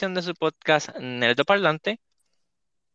edición 0.00 0.14
de 0.14 0.22
su 0.22 0.34
podcast 0.34 0.96
Nerdo 0.98 1.44
Parlante 1.44 2.00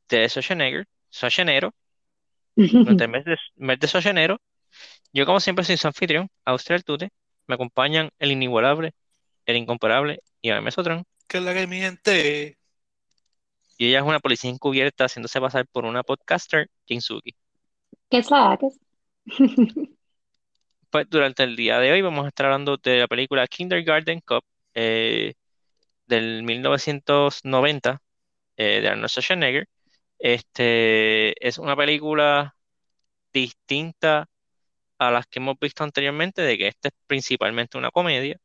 de 0.09 0.27
Schwarzenegger, 0.27 0.87
Schwarzenegger, 1.11 1.69
durante 2.55 3.03
el 3.03 3.09
mes 3.11 3.25
de, 3.25 3.37
mes 3.57 3.79
de 3.79 3.87
Schwarzenegger. 3.87 4.37
Yo, 5.13 5.27
como 5.27 5.39
siempre, 5.39 5.63
soy 5.63 5.77
su 5.77 5.85
anfitrión, 5.85 6.29
Austria 6.45 6.79
Tute. 6.79 7.11
Me 7.45 7.53
acompañan 7.53 8.09
el 8.17 8.31
inigualable, 8.31 8.93
el 9.45 9.57
incomparable 9.57 10.19
y 10.41 10.49
a 10.49 10.61
Mesotron. 10.61 11.05
Que 11.27 11.37
es 11.37 11.43
la 11.43 11.53
que 11.53 11.67
mi 11.67 11.77
gente. 11.77 12.57
Y 13.77 13.89
ella 13.89 13.99
es 13.99 14.05
una 14.05 14.19
policía 14.19 14.49
encubierta 14.49 15.05
haciéndose 15.05 15.39
pasar 15.39 15.67
por 15.67 15.85
una 15.85 16.01
podcaster, 16.01 16.71
Jinsuki. 16.87 17.35
¿Qué 18.09 18.17
es 18.17 18.31
la 18.31 18.57
que 18.57 18.67
Pues 20.89 21.07
durante 21.07 21.43
el 21.43 21.55
día 21.55 21.77
de 21.77 21.91
hoy 21.91 22.01
vamos 22.01 22.25
a 22.25 22.29
estar 22.29 22.47
hablando 22.47 22.77
de 22.77 22.97
la 22.97 23.07
película 23.07 23.45
Kindergarten 23.45 24.21
Cup 24.21 24.43
eh, 24.73 25.35
del 26.07 26.43
1990 26.43 28.01
eh, 28.57 28.81
de 28.81 28.89
Arnold 28.89 29.09
Schwarzenegger. 29.09 29.67
Este 30.19 31.47
es 31.47 31.57
una 31.57 31.75
película 31.75 32.55
distinta 33.33 34.27
a 34.99 35.11
las 35.11 35.27
que 35.27 35.39
hemos 35.39 35.57
visto 35.59 35.83
anteriormente, 35.83 36.41
de 36.41 36.57
que 36.57 36.67
esta 36.69 36.89
es 36.89 36.93
principalmente 37.07 37.77
una 37.77 37.91
comedia, 37.91 38.37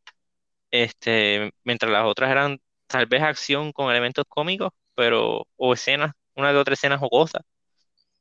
este, 0.70 1.52
mientras 1.64 1.92
las 1.92 2.04
otras 2.06 2.30
eran 2.30 2.60
tal 2.86 3.06
vez 3.06 3.22
acción 3.22 3.72
con 3.72 3.90
elementos 3.90 4.24
cómicos, 4.28 4.70
pero, 4.94 5.46
o 5.56 5.72
escenas, 5.74 6.12
una 6.34 6.52
de 6.52 6.58
otras 6.58 6.78
escenas 6.78 7.00
jocosas. 7.00 7.42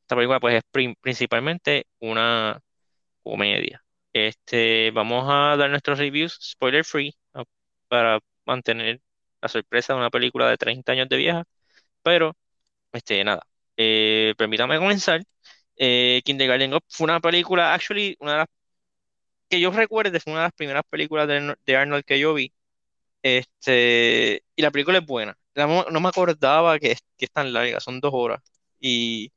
Esta 0.01 0.15
película 0.15 0.39
pues 0.39 0.55
es 0.55 0.63
principalmente 1.01 1.87
una 1.99 2.59
comedia. 3.23 3.83
Este, 4.13 4.91
vamos 4.91 5.25
a 5.29 5.55
dar 5.57 5.69
nuestros 5.69 5.99
reviews 5.99 6.37
spoiler 6.41 6.83
free 6.85 7.15
para 7.87 8.19
mantener 8.45 9.01
la 9.41 9.49
sorpresa 9.49 9.93
de 9.93 9.99
una 9.99 10.09
película 10.09 10.49
de 10.49 10.57
30 10.57 10.91
años 10.93 11.09
de 11.09 11.17
vieja, 11.17 11.43
pero 12.03 12.35
este, 12.93 13.23
nada, 13.23 13.41
eh, 13.77 14.35
permítame 14.37 14.79
comenzar. 14.79 15.23
Eh, 15.77 16.21
Kindergarten 16.25 16.73
Up 16.75 16.83
fue 16.89 17.05
una 17.05 17.19
película, 17.21 17.73
actually, 17.73 18.17
una 18.19 18.33
de 18.33 18.37
las 18.39 18.47
que 19.49 19.59
yo 19.59 19.71
recuerde, 19.71 20.19
fue 20.19 20.33
una 20.33 20.41
de 20.41 20.47
las 20.47 20.53
primeras 20.53 20.83
películas 20.89 21.27
de, 21.27 21.75
Arnold 21.75 22.03
que 22.05 22.19
yo 22.19 22.33
vi. 22.33 22.53
Este, 23.23 24.43
y 24.55 24.61
la 24.61 24.71
película 24.71 24.99
es 24.99 25.05
buena. 25.05 25.37
No, 25.55 25.85
me 26.01 26.09
acordaba 26.09 26.79
que, 26.79 26.95
que 27.17 27.25
es 27.25 27.31
tan 27.31 27.53
larga, 27.53 27.79
son 27.79 27.99
dos 27.99 28.11
horas. 28.13 28.41
Y 28.79 29.31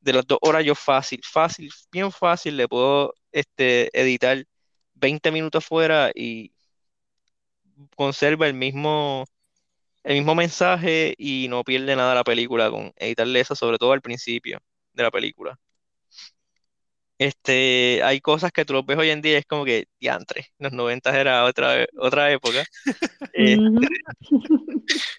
de 0.00 0.12
las 0.14 0.26
dos 0.26 0.38
horas 0.42 0.64
yo 0.64 0.74
fácil, 0.74 1.20
fácil, 1.24 1.70
bien 1.92 2.12
fácil, 2.12 2.56
le 2.56 2.68
puedo 2.68 3.14
este, 3.32 3.90
editar 3.98 4.44
20 4.94 5.30
minutos 5.32 5.64
fuera 5.64 6.10
y 6.14 6.52
conserva 7.96 8.46
el 8.46 8.54
mismo, 8.54 9.24
el 10.08 10.14
mismo 10.14 10.34
mensaje 10.34 11.14
y 11.18 11.48
no 11.50 11.62
pierde 11.62 11.94
nada 11.94 12.14
la 12.14 12.24
película 12.24 12.70
con 12.70 12.90
editarle 12.96 13.40
eso, 13.40 13.54
sobre 13.54 13.76
todo 13.76 13.92
al 13.92 14.00
principio 14.00 14.58
de 14.94 15.02
la 15.02 15.10
película. 15.10 15.58
Este, 17.18 18.00
hay 18.02 18.18
cosas 18.22 18.50
que 18.50 18.64
tú 18.64 18.72
lo 18.72 18.82
ves 18.84 18.96
hoy 18.96 19.10
en 19.10 19.20
día, 19.20 19.36
es 19.36 19.44
como 19.44 19.66
que 19.66 19.84
diantre, 20.00 20.46
en 20.58 20.64
los 20.64 20.72
90 20.72 21.20
era 21.20 21.44
otra, 21.44 21.84
otra 21.98 22.32
época. 22.32 22.64
Este, 23.34 23.60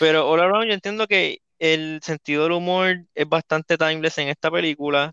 pero 0.00 0.28
all 0.28 0.40
around 0.40 0.66
yo 0.66 0.74
entiendo 0.74 1.06
que 1.06 1.38
el 1.60 2.00
sentido 2.02 2.42
del 2.42 2.52
humor 2.52 3.06
es 3.14 3.28
bastante 3.28 3.78
timeless 3.78 4.18
en 4.18 4.28
esta 4.28 4.50
película. 4.50 5.12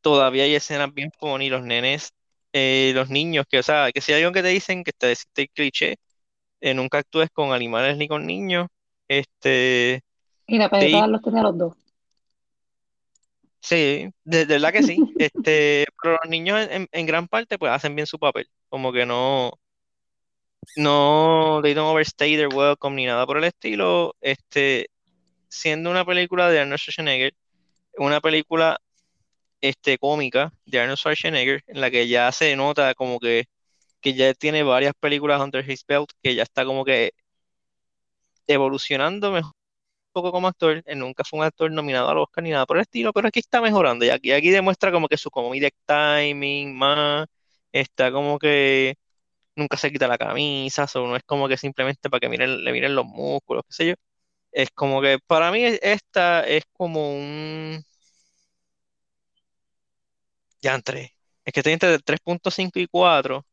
Todavía 0.00 0.42
hay 0.42 0.56
escenas 0.56 0.92
bien 0.92 1.12
funny, 1.16 1.48
los 1.48 1.62
nenes, 1.62 2.12
eh, 2.52 2.90
los 2.96 3.10
niños, 3.10 3.46
que, 3.48 3.60
o 3.60 3.62
sea, 3.62 3.92
que 3.92 4.00
si 4.00 4.12
hay 4.12 4.22
algo 4.22 4.34
que 4.34 4.42
te 4.42 4.48
dicen 4.48 4.82
que 4.82 4.92
te 4.92 5.06
deciste 5.06 5.46
cliché, 5.54 5.98
eh, 6.62 6.74
nunca 6.74 6.98
actúes 6.98 7.28
con 7.30 7.52
animales 7.52 7.96
ni 7.98 8.08
con 8.08 8.24
niños. 8.24 8.68
Este. 9.08 10.02
Y 10.46 10.58
la 10.58 10.70
película 10.70 11.08
los 11.08 11.20
tiene 11.22 11.42
los 11.42 11.58
dos. 11.58 11.74
Sí, 13.60 14.08
de, 14.24 14.44
verdad 14.44 14.72
que 14.72 14.82
sí. 14.82 14.96
Este, 15.18 15.84
pero 16.02 16.18
los 16.22 16.30
niños 16.30 16.68
en, 16.70 17.06
gran 17.06 17.26
parte 17.28 17.58
pues 17.58 17.72
hacen 17.72 17.94
bien 17.96 18.06
su 18.06 18.18
papel. 18.18 18.48
Como 18.68 18.92
que 18.92 19.04
no, 19.04 19.52
no, 20.76 21.60
they 21.62 21.74
don't 21.74 21.90
overstay 21.90 22.36
their 22.36 22.48
welcome 22.48 22.96
ni 22.96 23.06
nada 23.06 23.26
por 23.26 23.38
el 23.38 23.44
estilo. 23.44 24.14
Este, 24.20 24.88
siendo 25.48 25.90
una 25.90 26.04
película 26.04 26.48
de 26.48 26.60
Arnold 26.60 26.78
Schwarzenegger, 26.78 27.34
una 27.98 28.20
película 28.20 28.78
este, 29.60 29.98
cómica 29.98 30.52
de 30.64 30.80
Arnold 30.80 30.98
Schwarzenegger, 30.98 31.62
en 31.66 31.80
la 31.80 31.90
que 31.90 32.06
ya 32.06 32.30
se 32.30 32.54
nota 32.54 32.94
como 32.94 33.18
que, 33.18 33.46
que 34.02 34.14
ya 34.14 34.34
tiene 34.34 34.62
varias 34.64 34.94
películas 35.00 35.40
under 35.40 35.68
his 35.68 35.84
belt, 35.86 36.10
que 36.22 36.34
ya 36.34 36.42
está 36.44 36.64
como 36.66 36.84
que 36.84 37.12
evolucionando 38.46 39.32
mejor 39.32 39.52
poco 40.12 40.32
como 40.32 40.48
actor, 40.48 40.82
él 40.86 40.98
nunca 40.98 41.24
fue 41.24 41.40
un 41.40 41.46
actor 41.46 41.70
nominado 41.72 42.08
al 42.10 42.18
Oscar 42.18 42.44
ni 42.44 42.50
nada 42.50 42.66
por 42.66 42.76
el 42.76 42.82
estilo, 42.82 43.12
pero 43.12 43.28
aquí 43.28 43.40
está 43.40 43.60
mejorando 43.62 44.04
y 44.04 44.10
aquí, 44.10 44.32
aquí 44.32 44.50
demuestra 44.50 44.92
como 44.92 45.08
que 45.08 45.16
su 45.16 45.30
comedic 45.30 45.74
timing 45.86 46.76
más, 46.76 47.26
está 47.72 48.12
como 48.12 48.38
que 48.38 48.96
nunca 49.56 49.76
se 49.76 49.92
quita 49.92 50.08
la 50.08 50.18
camisa, 50.18 50.86
o 50.94 51.06
no 51.08 51.16
es 51.16 51.22
como 51.24 51.48
que 51.48 51.56
simplemente 51.56 52.10
para 52.10 52.20
que 52.20 52.28
miren, 52.28 52.64
le 52.64 52.72
miren 52.72 52.94
los 52.94 53.06
músculos, 53.06 53.64
qué 53.68 53.74
sé 53.74 53.86
yo. 53.88 53.94
Es 54.52 54.70
como 54.72 55.02
que 55.02 55.18
para 55.26 55.50
mí 55.52 55.64
esta 55.82 56.46
es 56.46 56.64
como 56.74 57.14
un... 57.14 57.84
Ya 60.62 60.74
entré. 60.74 61.14
Es 61.44 61.52
que 61.52 61.60
estoy 61.60 61.72
entre 61.74 61.98
3.5 61.98 62.80
y 62.80 62.86
4 62.86 63.44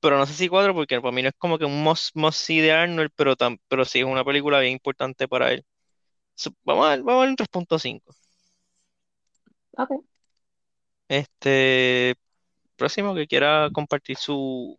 pero 0.00 0.18
no 0.18 0.26
sé 0.26 0.34
si 0.34 0.48
cuatro 0.48 0.74
porque 0.74 1.00
para 1.00 1.12
mí 1.12 1.22
no 1.22 1.28
es 1.28 1.34
como 1.36 1.58
que 1.58 1.64
un 1.66 1.82
must, 1.82 2.14
see 2.32 2.60
de 2.60 2.72
Arnold, 2.72 3.10
pero, 3.14 3.36
tan, 3.36 3.58
pero 3.68 3.84
sí 3.84 4.00
es 4.00 4.06
una 4.06 4.24
película 4.24 4.58
bien 4.60 4.72
importante 4.72 5.28
para 5.28 5.52
él. 5.52 5.64
vamos 6.64 6.86
a 6.86 6.90
ver, 6.90 7.02
vamos 7.02 7.18
a 7.18 7.20
ver 7.20 7.28
un 7.30 7.36
3.5. 7.36 8.14
Ok. 9.76 9.90
Este, 11.08 12.14
próximo 12.76 13.14
que 13.14 13.26
quiera 13.26 13.68
compartir 13.72 14.16
su, 14.16 14.78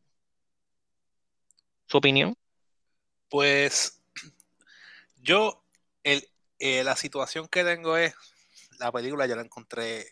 su 1.87 1.97
opinión. 1.97 2.35
Pues 3.29 4.01
yo, 5.17 5.63
el, 6.03 6.27
eh, 6.59 6.83
la 6.83 6.95
situación 6.95 7.47
que 7.47 7.63
tengo 7.63 7.95
es, 7.95 8.15
la 8.79 8.91
película 8.91 9.27
ya 9.27 9.35
la 9.35 9.43
encontré, 9.43 10.05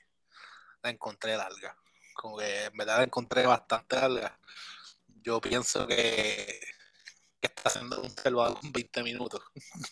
la 0.84 0.92
encontré 0.92 1.36
larga. 1.36 1.76
Como 2.14 2.38
que 2.38 2.66
en 2.66 2.78
verdad 2.78 2.98
la 2.98 3.04
encontré 3.06 3.46
bastante 3.48 3.96
larga 3.96 4.40
yo 5.30 5.40
pienso 5.40 5.86
que, 5.88 6.60
está 7.40 7.70
haciendo 7.70 8.02
un 8.02 8.10
salvado 8.10 8.60
con 8.60 8.72
20 8.72 9.04
minutos. 9.04 9.42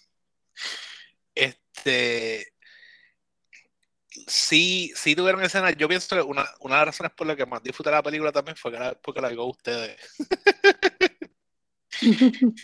este 1.35 2.53
sí, 4.27 4.91
sí 4.95 5.15
tuvieron 5.15 5.43
escenas. 5.43 5.75
Yo 5.77 5.87
pienso 5.87 6.15
que 6.15 6.21
una, 6.23 6.43
una 6.61 6.75
de 6.75 6.79
las 6.79 6.87
razones 6.87 7.13
por 7.13 7.27
las 7.27 7.35
que 7.35 7.45
más 7.45 7.61
disfruté 7.61 7.91
la 7.91 8.01
película 8.01 8.31
también 8.31 8.57
fue 8.57 8.71
que 8.71 8.79
la, 8.79 8.95
porque 8.95 9.21
la 9.21 9.29
vio 9.29 9.45
ustedes. 9.45 9.95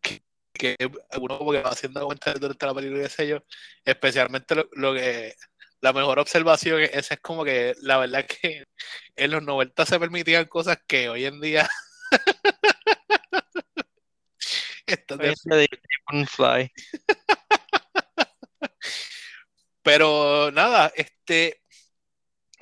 que, 0.00 0.22
que 0.52 0.76
uno 1.18 1.38
como 1.38 1.50
que 1.50 1.62
va 1.62 1.70
haciendo 1.70 2.06
cuenta 2.06 2.32
durante 2.34 2.66
la 2.66 2.74
película, 2.74 3.02
qué 3.02 3.08
sé 3.08 3.26
yo. 3.26 3.42
Especialmente 3.84 4.54
lo, 4.72 4.94
que 4.94 5.34
la 5.80 5.92
mejor 5.92 6.20
observación 6.20 6.80
esa 6.82 7.14
es 7.14 7.20
como 7.20 7.44
que 7.44 7.74
la 7.82 7.98
verdad 7.98 8.24
que 8.26 8.64
en 9.16 9.30
los 9.32 9.42
90 9.42 9.84
se 9.84 9.98
permitían 9.98 10.44
cosas 10.46 10.78
que 10.86 11.08
hoy 11.08 11.24
en 11.24 11.40
día 11.40 11.68
Pero 19.82 20.50
nada, 20.52 20.92
este 20.94 21.62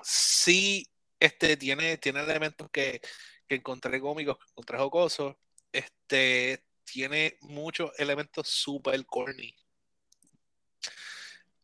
sí, 0.03 0.87
este 1.21 1.57
tiene, 1.57 1.99
tiene 1.99 2.21
elementos 2.21 2.69
que, 2.71 3.01
que 3.49 3.57
encontré 3.57 4.01
cómicos, 4.01 4.39
que 4.39 4.45
encontré 4.51 4.79
jocosos. 4.79 5.37
Este 5.73 6.65
tiene 6.85 7.37
muchos 7.41 7.91
elementos 7.99 8.49
super 8.49 9.05
corny. 9.07 9.55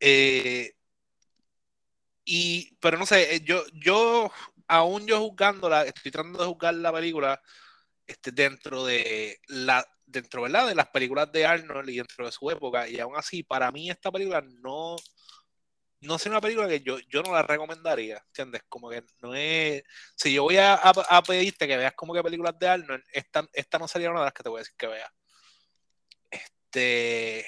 Eh, 0.00 0.75
y, 2.25 2.75
pero 2.81 2.98
no 2.98 3.06
sé, 3.06 3.40
yo, 3.44 3.64
yo, 3.72 4.31
aún 4.66 5.06
yo 5.06 5.20
juzgándola, 5.20 5.84
estoy 5.84 6.10
tratando 6.10 6.40
de 6.40 6.46
juzgar 6.46 6.75
la 6.75 6.92
película 6.92 7.40
este, 8.06 8.32
dentro 8.32 8.84
de 8.84 9.40
la 9.48 9.86
dentro 10.06 10.42
¿verdad? 10.42 10.68
de 10.68 10.74
las 10.74 10.88
películas 10.88 11.30
de 11.32 11.46
Arnold 11.46 11.88
y 11.88 11.96
dentro 11.96 12.26
de 12.26 12.32
su 12.32 12.50
época. 12.50 12.88
Y 12.88 13.00
aún 13.00 13.16
así 13.16 13.42
para 13.42 13.70
mí 13.72 13.90
esta 13.90 14.12
película 14.12 14.42
no 14.60 14.96
no 16.00 16.16
es 16.16 16.26
una 16.26 16.40
película 16.40 16.68
que 16.68 16.80
yo, 16.80 16.98
yo 17.08 17.22
no 17.22 17.32
la 17.32 17.42
recomendaría 17.42 18.22
¿entiendes? 18.26 18.62
como 18.68 18.90
que 18.90 19.02
no 19.22 19.34
es 19.34 19.82
si 20.14 20.34
yo 20.34 20.42
voy 20.42 20.58
a, 20.58 20.74
a, 20.74 21.22
pedirte 21.22 21.66
que 21.66 21.78
veas 21.78 21.94
como 21.94 22.12
que 22.12 22.22
películas 22.22 22.58
de 22.58 22.68
Arnold 22.68 23.02
esta, 23.10 23.48
esta 23.54 23.78
no 23.78 23.88
sería 23.88 24.10
una 24.10 24.20
de 24.20 24.26
las 24.26 24.34
que 24.34 24.42
te 24.42 24.48
voy 24.50 24.58
a 24.58 24.60
decir 24.60 24.74
que 24.76 24.86
veas. 24.86 25.10
Este 26.30 27.46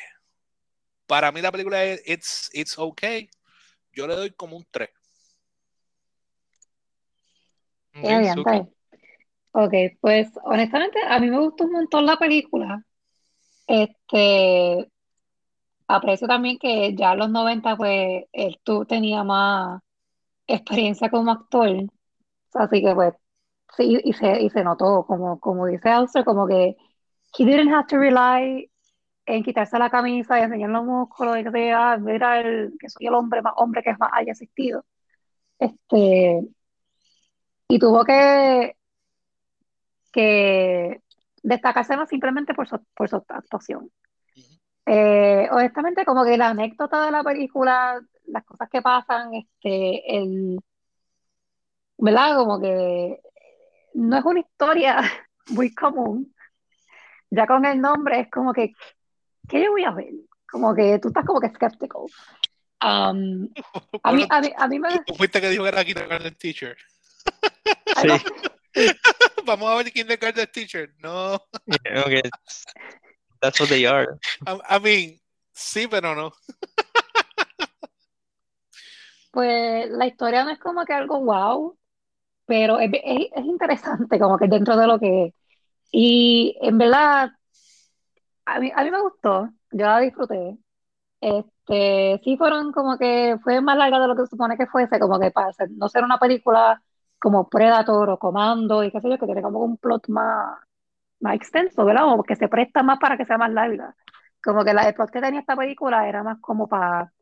para 1.06 1.30
mí 1.32 1.42
la 1.42 1.52
película 1.52 1.84
es 1.84 2.02
It's, 2.06 2.50
it's 2.52 2.78
Okay. 2.78 3.28
Yo 3.92 4.06
le 4.06 4.14
doy 4.14 4.30
como 4.30 4.56
un 4.56 4.66
3 4.70 4.90
Bien, 7.94 8.44
Ok, 9.58 9.72
pues 10.02 10.28
honestamente 10.44 10.98
a 11.08 11.18
mí 11.18 11.30
me 11.30 11.40
gustó 11.40 11.64
un 11.64 11.72
montón 11.72 12.04
la 12.04 12.18
película. 12.18 12.84
Este, 13.66 14.90
aprecio 15.88 16.28
también 16.28 16.58
que 16.58 16.94
ya 16.94 17.12
en 17.12 17.18
los 17.20 17.30
90 17.30 17.76
pues 17.76 18.24
él 18.32 18.58
tú 18.64 18.84
tenía 18.86 19.24
más 19.24 19.80
experiencia 20.46 21.10
como 21.10 21.32
actor. 21.32 21.70
Así 22.54 22.82
que 22.82 22.94
pues 22.94 23.14
sí, 23.76 24.00
y 24.04 24.12
se, 24.14 24.42
y 24.42 24.50
se 24.50 24.64
notó, 24.64 25.06
como, 25.06 25.40
como 25.40 25.66
dice 25.66 25.90
Elster, 25.90 26.24
como 26.24 26.46
que 26.48 26.76
he 27.38 27.44
didn't 27.46 27.72
have 27.72 27.86
to 27.88 27.98
rely 27.98 28.70
en 29.26 29.44
quitarse 29.44 29.78
la 29.78 29.90
camisa 29.90 30.38
y 30.40 30.42
enseñar 30.44 30.70
los 30.70 30.84
músculos 30.84 31.38
y 31.38 31.44
que 31.44 31.50
se 31.52 31.72
ah, 31.72 31.98
mira 31.98 32.40
el, 32.40 32.74
que 32.80 32.90
soy 32.90 33.06
el 33.08 33.14
hombre 33.14 33.42
más 33.42 33.54
hombre 33.56 33.82
que 33.82 33.94
más 33.98 34.10
haya 34.14 34.32
existido. 34.32 34.84
Este, 35.58 36.42
y 37.68 37.78
tuvo 37.78 38.04
que, 38.04 38.75
que 40.16 41.02
destacarse 41.42 41.96
más 41.96 42.08
simplemente 42.08 42.54
por 42.54 42.66
su, 42.66 42.82
por 42.94 43.08
su 43.08 43.16
actuación. 43.28 43.90
Eh, 44.86 45.46
honestamente, 45.50 46.04
como 46.04 46.24
que 46.24 46.38
la 46.38 46.48
anécdota 46.48 47.04
de 47.04 47.10
la 47.10 47.22
película, 47.22 48.00
las 48.26 48.44
cosas 48.44 48.70
que 48.70 48.80
pasan, 48.80 49.34
este, 49.34 50.16
el, 50.16 50.58
¿verdad? 51.98 52.36
Como 52.36 52.60
que 52.60 53.20
no 53.94 54.18
es 54.18 54.24
una 54.24 54.40
historia 54.40 54.96
muy 55.50 55.74
común. 55.74 56.34
Ya 57.30 57.46
con 57.46 57.64
el 57.64 57.80
nombre 57.80 58.20
es 58.20 58.30
como 58.30 58.52
que, 58.52 58.72
¿qué 59.48 59.64
yo 59.64 59.72
voy 59.72 59.84
a 59.84 59.90
ver? 59.90 60.12
Como 60.48 60.74
que 60.74 60.98
tú 60.98 61.08
estás 61.08 61.26
como 61.26 61.40
que 61.40 61.48
skeptical. 61.48 62.02
Um, 62.82 63.48
a, 64.02 64.12
mí, 64.12 64.24
a, 64.30 64.40
mí, 64.40 64.52
a 64.56 64.68
mí 64.68 64.78
me... 64.78 64.88
Fuiste 65.16 65.40
que 65.40 65.50
dijo 65.50 65.64
que 65.64 65.68
era 65.68 65.84
Kindergarten 65.84 66.34
Teacher. 66.36 66.76
Sí. 68.00 68.08
Vamos 69.46 69.70
a 69.70 69.76
ver 69.76 69.92
Kindergarten 69.92 70.48
Teacher. 70.52 70.90
No. 70.98 71.38
Yeah, 71.66 72.00
okay. 72.00 72.22
That's 73.40 73.60
what 73.60 73.68
they 73.68 73.86
are. 73.86 74.18
I, 74.46 74.58
I 74.68 74.78
mean, 74.78 75.20
sí, 75.52 75.86
pero 75.88 76.14
no. 76.14 76.32
Pues 79.30 79.90
la 79.90 80.06
historia 80.06 80.44
no 80.44 80.50
es 80.50 80.58
como 80.58 80.86
que 80.86 80.94
algo 80.94 81.20
wow, 81.20 81.76
pero 82.46 82.80
es, 82.80 82.90
es, 83.04 83.26
es 83.34 83.44
interesante 83.44 84.18
como 84.18 84.38
que 84.38 84.48
dentro 84.48 84.76
de 84.78 84.86
lo 84.86 84.98
que 84.98 85.26
es. 85.26 85.34
Y 85.92 86.56
en 86.62 86.78
verdad, 86.78 87.32
a 88.46 88.60
mí, 88.60 88.72
a 88.74 88.82
mí 88.82 88.90
me 88.90 89.02
gustó, 89.02 89.50
yo 89.72 89.86
la 89.86 90.00
disfruté. 90.00 90.56
Este, 91.20 92.20
sí 92.24 92.36
fueron 92.38 92.72
como 92.72 92.96
que 92.98 93.36
fue 93.42 93.60
más 93.60 93.76
larga 93.76 94.00
de 94.00 94.08
lo 94.08 94.16
que 94.16 94.22
se 94.22 94.28
supone 94.28 94.56
que 94.56 94.66
fuese, 94.66 94.98
como 94.98 95.20
que 95.20 95.30
para 95.30 95.50
no 95.70 95.88
ser 95.88 96.04
una 96.04 96.18
película 96.18 96.82
como 97.26 97.48
Predator 97.48 98.08
o 98.10 98.18
Comando 98.20 98.84
y 98.84 98.92
qué 98.92 99.00
sé 99.00 99.10
yo, 99.10 99.18
que 99.18 99.26
tiene 99.26 99.42
como 99.42 99.58
un 99.58 99.78
plot 99.78 100.08
más, 100.10 100.60
más 101.18 101.34
extenso, 101.34 101.84
¿verdad? 101.84 102.02
Como 102.04 102.22
que 102.22 102.36
se 102.36 102.46
presta 102.46 102.84
más 102.84 103.00
para 103.00 103.16
que 103.16 103.24
sea 103.24 103.36
más 103.36 103.50
larga. 103.50 103.96
Como 104.44 104.64
que 104.64 104.72
la, 104.72 104.82
el 104.88 104.94
plot 104.94 105.10
que 105.10 105.20
tenía 105.20 105.40
esta 105.40 105.56
película 105.56 106.08
era 106.08 106.22
más 106.22 106.38
como 106.40 106.68
para 106.68 107.12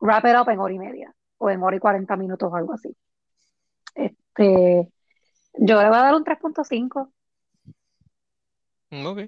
wrap 0.00 0.26
it 0.26 0.36
up 0.38 0.50
en 0.50 0.60
hora 0.60 0.74
y 0.74 0.78
media 0.78 1.14
o 1.38 1.48
en 1.48 1.62
hora 1.62 1.76
y 1.76 1.78
40 1.80 2.14
minutos 2.14 2.52
o 2.52 2.54
algo 2.54 2.74
así. 2.74 2.94
Este, 3.94 4.86
yo 5.54 5.82
le 5.82 5.88
voy 5.88 5.98
a 5.98 6.02
dar 6.02 6.14
un 6.14 6.24
3.5. 6.24 7.12
Mm, 8.90 9.06
Ok. 9.06 9.18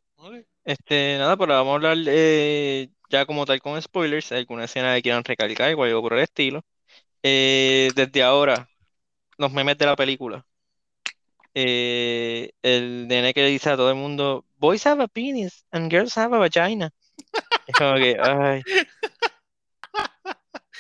Este, 0.65 1.17
nada, 1.19 1.37
pero 1.37 1.55
vamos 1.55 1.73
a 1.73 1.75
hablar 1.77 1.99
eh, 2.09 2.91
ya 3.11 3.25
como 3.27 3.47
tal 3.47 3.61
con 3.61 3.81
spoilers, 3.81 4.33
alguna 4.33 4.65
escena 4.65 4.95
que 4.97 5.03
quieran 5.03 5.25
recalcar 5.25 5.75
o 5.75 5.85
algo 5.85 6.03
por 6.03 6.15
el 6.15 6.21
estilo. 6.21 6.65
Eh, 7.23 7.91
desde 7.97 8.23
ahora, 8.23 8.69
los 9.39 9.53
memes 9.53 9.79
de 9.79 9.87
la 9.87 9.97
película. 9.97 10.45
Eh, 11.55 12.51
el 12.63 13.09
nene 13.09 13.33
que 13.33 13.43
le 13.43 13.49
dice 13.49 13.71
a 13.71 13.77
todo 13.77 13.89
el 13.89 13.97
mundo, 13.97 14.45
boys 14.59 14.87
have 14.87 15.03
a 15.03 15.09
penis 15.09 15.65
and 15.71 15.91
girls 15.91 16.17
have 16.19 16.35
a 16.37 16.39
vagina. 16.39 16.93
Es 17.67 17.75
como 17.77 17.95
que, 17.95 18.17
ay. 18.23 18.63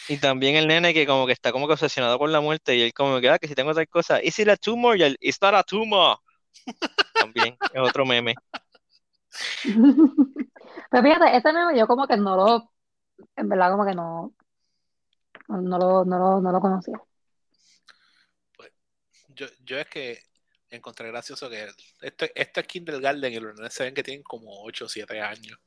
Y 0.08 0.18
también 0.18 0.54
el 0.56 0.68
nene 0.68 0.94
que 0.94 1.06
como 1.06 1.26
que 1.26 1.32
está 1.32 1.50
como 1.50 1.66
que 1.66 1.72
obsesionado 1.72 2.18
con 2.18 2.30
la 2.30 2.40
muerte 2.40 2.76
y 2.76 2.82
él 2.82 2.92
como 2.92 3.20
que, 3.20 3.28
ah, 3.30 3.38
que 3.38 3.48
si 3.48 3.54
tengo 3.54 3.74
tal 3.74 3.88
cosa, 3.88 4.22
is 4.22 4.38
it 4.38 4.48
a 4.48 4.56
tumor? 4.56 4.96
Y 4.96 5.02
él, 5.02 5.16
it's 5.20 5.40
not 5.40 5.54
a 5.54 5.62
tumor. 5.62 6.18
También 7.14 7.56
es 7.72 7.80
otro 7.80 8.04
meme. 8.04 8.34
Pero 10.90 11.02
fíjate, 11.02 11.36
ese 11.36 11.52
meme 11.52 11.78
yo 11.78 11.86
como 11.86 12.06
que 12.06 12.16
no 12.16 12.36
lo, 12.36 12.70
en 13.34 13.48
verdad 13.48 13.70
como 13.70 13.84
que 13.84 13.94
no, 13.94 14.32
no, 15.48 15.60
no 15.62 15.78
lo, 15.78 16.04
no 16.04 16.18
lo, 16.18 16.40
no 16.40 16.52
lo 16.52 16.60
conocía. 16.60 17.00
Yo, 19.36 19.46
yo 19.64 19.78
es 19.78 19.86
que 19.86 20.22
encontré 20.70 21.08
gracioso 21.08 21.48
que 21.48 21.68
esto, 22.00 22.26
esto 22.34 22.60
es 22.60 22.66
Kindergarten 22.66 23.32
y 23.32 23.38
los 23.38 23.54
nenes 23.54 23.72
se 23.72 23.84
ven 23.84 23.94
que 23.94 24.02
tienen 24.02 24.22
como 24.22 24.62
8 24.64 24.86
o 24.86 24.88
7 24.88 25.20
años. 25.20 25.58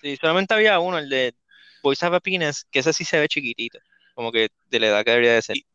Sí, 0.00 0.16
solamente 0.16 0.54
había 0.54 0.78
uno, 0.78 0.98
el 0.98 1.08
de 1.08 1.34
Boys 1.82 2.02
Have 2.02 2.16
a 2.16 2.20
Penis, 2.20 2.64
que 2.70 2.78
ese 2.78 2.92
sí 2.92 3.04
se 3.04 3.18
ve 3.18 3.28
chiquitito, 3.28 3.78
como 4.14 4.32
que 4.32 4.48
de 4.70 4.80
la 4.80 4.86
edad 4.88 5.04
que 5.04 5.10
debería 5.10 5.34
de 5.34 5.42
ser. 5.42 5.56
Y- 5.56 5.66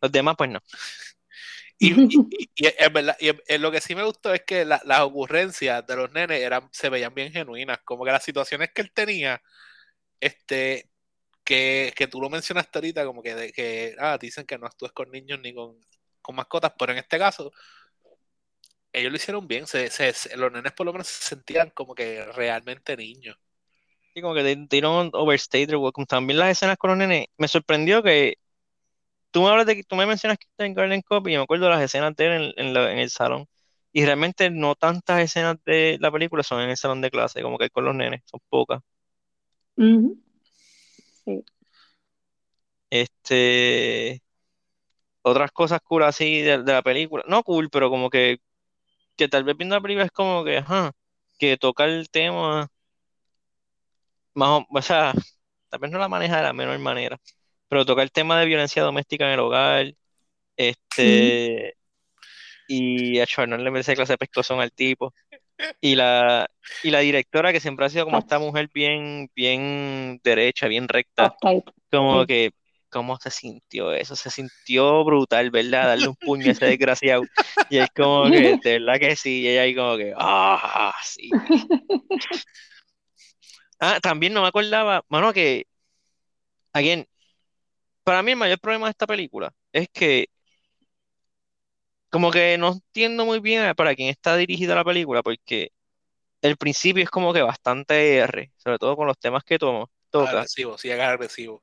Los 0.00 0.12
demás, 0.12 0.36
pues 0.38 0.48
no. 0.50 0.60
Y, 1.78 1.88
y- 2.38 2.50
y 2.54 2.66
es 2.66 2.92
verdad, 2.92 3.16
y 3.20 3.58
lo 3.58 3.70
que 3.72 3.80
sí 3.80 3.94
me 3.94 4.04
gustó 4.04 4.32
es 4.32 4.42
que 4.44 4.64
la- 4.64 4.80
las 4.84 5.00
ocurrencias 5.00 5.84
de 5.86 5.96
los 5.96 6.12
nenes 6.12 6.40
eran, 6.40 6.68
se 6.72 6.88
veían 6.88 7.14
bien 7.14 7.32
genuinas, 7.32 7.80
como 7.84 8.04
que 8.04 8.12
las 8.12 8.22
situaciones 8.24 8.70
que 8.72 8.82
él 8.82 8.92
tenía, 8.92 9.42
este, 10.20 10.88
que, 11.44 11.92
que 11.96 12.06
tú 12.06 12.20
lo 12.20 12.30
mencionaste 12.30 12.78
ahorita, 12.78 13.04
como 13.04 13.22
que, 13.22 13.34
de- 13.34 13.52
que 13.52 13.96
ah, 13.98 14.16
dicen 14.20 14.46
que 14.46 14.58
no 14.58 14.66
actúes 14.66 14.92
con 14.92 15.10
niños 15.10 15.40
ni 15.40 15.52
con, 15.52 15.76
con 16.22 16.36
mascotas, 16.36 16.72
pero 16.78 16.92
en 16.92 16.98
este 16.98 17.18
caso, 17.18 17.52
ellos 18.92 19.10
lo 19.10 19.16
hicieron 19.16 19.46
bien, 19.48 19.66
se, 19.66 19.90
se- 19.90 20.12
se- 20.12 20.36
los 20.36 20.52
nenes 20.52 20.72
por 20.72 20.86
lo 20.86 20.92
menos 20.92 21.08
se 21.08 21.24
sentían 21.30 21.70
como 21.70 21.94
que 21.94 22.24
realmente 22.26 22.96
niños. 22.96 23.36
Y 24.14 24.20
como 24.20 24.34
que 24.34 24.68
overstay 25.14 25.66
their 25.66 25.78
welcome. 25.78 26.06
También 26.06 26.38
las 26.38 26.50
escenas 26.50 26.76
con 26.76 26.90
los 26.90 26.98
nenes, 26.98 27.26
me 27.38 27.48
sorprendió 27.48 28.02
que 28.02 28.36
tú 29.30 29.42
me 29.42 29.48
hablas 29.48 29.66
de 29.66 29.76
que 29.76 29.84
tú 29.84 29.96
me 29.96 30.06
mencionas 30.06 30.38
que 30.38 30.46
está 30.48 30.66
en 30.66 30.74
Garden 30.74 31.02
Cup 31.02 31.26
y 31.28 31.32
yo 31.32 31.40
me 31.40 31.44
acuerdo 31.44 31.66
de 31.66 31.70
las 31.72 31.82
escenas 31.82 32.14
de 32.16 32.26
él 32.26 32.54
en, 32.56 32.66
en 32.68 32.74
la- 32.74 32.92
en 32.92 32.98
el 32.98 33.10
salón. 33.10 33.46
Y 33.92 34.04
realmente 34.04 34.50
no 34.50 34.74
tantas 34.74 35.20
escenas 35.20 35.56
de 35.66 35.98
la 36.00 36.10
película 36.10 36.42
son 36.42 36.60
en 36.62 36.70
el 36.70 36.76
salón 36.76 37.00
de 37.02 37.10
clase, 37.10 37.42
como 37.42 37.58
que 37.58 37.70
con 37.70 37.84
los 37.84 37.94
nenes, 37.94 38.22
son 38.26 38.40
pocas. 38.48 38.80
Sí. 41.24 41.44
Este, 42.90 44.22
otras 45.22 45.52
cosas 45.52 45.80
cool 45.82 46.02
así 46.04 46.42
de, 46.42 46.62
de 46.62 46.72
la 46.72 46.82
película, 46.82 47.24
no 47.28 47.42
cool, 47.42 47.70
pero 47.70 47.90
como 47.90 48.10
que, 48.10 48.38
que 49.16 49.28
tal 49.28 49.44
vez 49.44 49.56
viendo 49.56 49.76
la 49.76 49.80
película 49.82 50.04
es 50.06 50.12
como 50.12 50.44
que, 50.44 50.58
ajá, 50.58 50.92
que 51.38 51.56
toca 51.56 51.84
el 51.84 52.10
tema, 52.10 52.68
más 54.34 54.48
o, 54.48 54.66
o 54.70 54.82
sea, 54.82 55.12
tal 55.68 55.80
vez 55.80 55.90
no 55.90 55.98
la 55.98 56.08
maneja 56.08 56.36
de 56.36 56.42
la 56.42 56.52
menor 56.52 56.78
manera, 56.78 57.18
pero 57.68 57.84
toca 57.86 58.02
el 58.02 58.12
tema 58.12 58.38
de 58.38 58.46
violencia 58.46 58.82
doméstica 58.82 59.26
en 59.26 59.32
el 59.32 59.40
hogar, 59.40 59.94
este, 60.56 61.74
y 62.68 63.18
a 63.20 63.26
Charnor 63.26 63.60
le 63.60 63.70
merece 63.70 63.94
clase 63.94 64.14
de 64.14 64.18
pescozón 64.18 64.60
al 64.60 64.72
tipo, 64.72 65.12
y 65.80 65.94
la, 65.94 66.48
y 66.82 66.90
la 66.90 67.00
directora 67.00 67.52
que 67.52 67.60
siempre 67.60 67.86
ha 67.86 67.90
sido 67.90 68.04
como 68.04 68.18
esta 68.18 68.38
mujer 68.38 68.70
bien, 68.72 69.30
bien 69.34 70.20
derecha, 70.24 70.68
bien 70.68 70.88
recta, 70.88 71.34
como 71.90 72.26
que, 72.26 72.52
¿cómo 72.92 73.18
se 73.18 73.30
sintió 73.30 73.92
eso? 73.92 74.16
Se 74.16 74.30
sintió 74.30 75.04
brutal, 75.04 75.50
¿verdad? 75.50 75.88
Darle 75.88 76.08
un 76.08 76.16
puño 76.16 76.50
a 76.50 76.52
ese 76.52 76.66
desgraciado. 76.66 77.28
Y 77.68 77.78
es 77.78 77.90
como 77.96 78.30
que, 78.30 78.56
de 78.62 78.78
verdad 78.80 79.00
que 79.00 79.16
sí. 79.16 79.42
Y 79.42 79.48
ella 79.48 79.62
ahí 79.62 79.74
como 79.76 79.96
que, 79.96 80.14
ah, 80.16 80.94
sí. 81.04 81.36
Ah, 83.80 83.98
también 84.00 84.32
no 84.32 84.42
me 84.42 84.48
acordaba, 84.48 85.04
mano, 85.08 85.32
que, 85.32 85.66
again, 86.72 87.06
para 88.04 88.22
mí 88.22 88.32
el 88.32 88.36
mayor 88.38 88.58
problema 88.60 88.86
de 88.86 88.90
esta 88.92 89.06
película 89.06 89.52
es 89.72 89.88
que, 89.92 90.28
como 92.10 92.30
que 92.30 92.58
no 92.58 92.72
entiendo 92.72 93.24
muy 93.24 93.40
bien 93.40 93.74
para 93.74 93.94
quién 93.94 94.08
está 94.08 94.36
dirigida 94.36 94.74
la 94.74 94.84
película, 94.84 95.22
porque 95.22 95.72
el 96.42 96.56
principio 96.56 97.02
es 97.04 97.10
como 97.10 97.32
que 97.32 97.42
bastante 97.42 98.18
R, 98.18 98.52
sobre 98.56 98.78
todo 98.78 98.96
con 98.96 99.06
los 99.06 99.18
temas 99.18 99.44
que 99.44 99.58
toma, 99.58 99.86
toca. 100.10 100.30
Agresivo, 100.30 100.78
sí, 100.78 100.90
es 100.90 101.00
agresivo. 101.00 101.62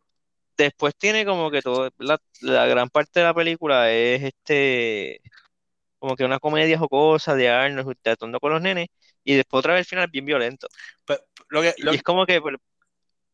Después 0.64 0.96
tiene 0.98 1.26
como 1.26 1.52
que 1.52 1.62
todo, 1.62 1.90
la, 2.00 2.20
la 2.42 2.66
gran 2.68 2.90
parte 2.90 3.20
de 3.22 3.26
la 3.26 3.34
película 3.34 3.92
es 3.92 4.24
este, 4.24 5.22
como 6.00 6.16
que 6.16 6.26
una 6.26 6.40
comedia 6.40 6.80
jocosa 6.80 7.36
de 7.36 7.50
Arnold 7.50 7.98
tratando 8.02 8.40
con 8.40 8.54
los 8.54 8.62
nenes, 8.62 8.88
y 9.24 9.36
después 9.36 9.60
otra 9.60 9.74
vez 9.76 9.82
el 9.82 9.88
final 9.88 10.10
bien 10.12 10.26
violento. 10.26 10.68
Pero, 11.06 11.22
lo 11.50 11.62
que, 11.62 11.76
lo- 11.80 11.94
Y 11.94 11.96
es 11.98 12.04
como 12.04 12.26
que, 12.26 12.42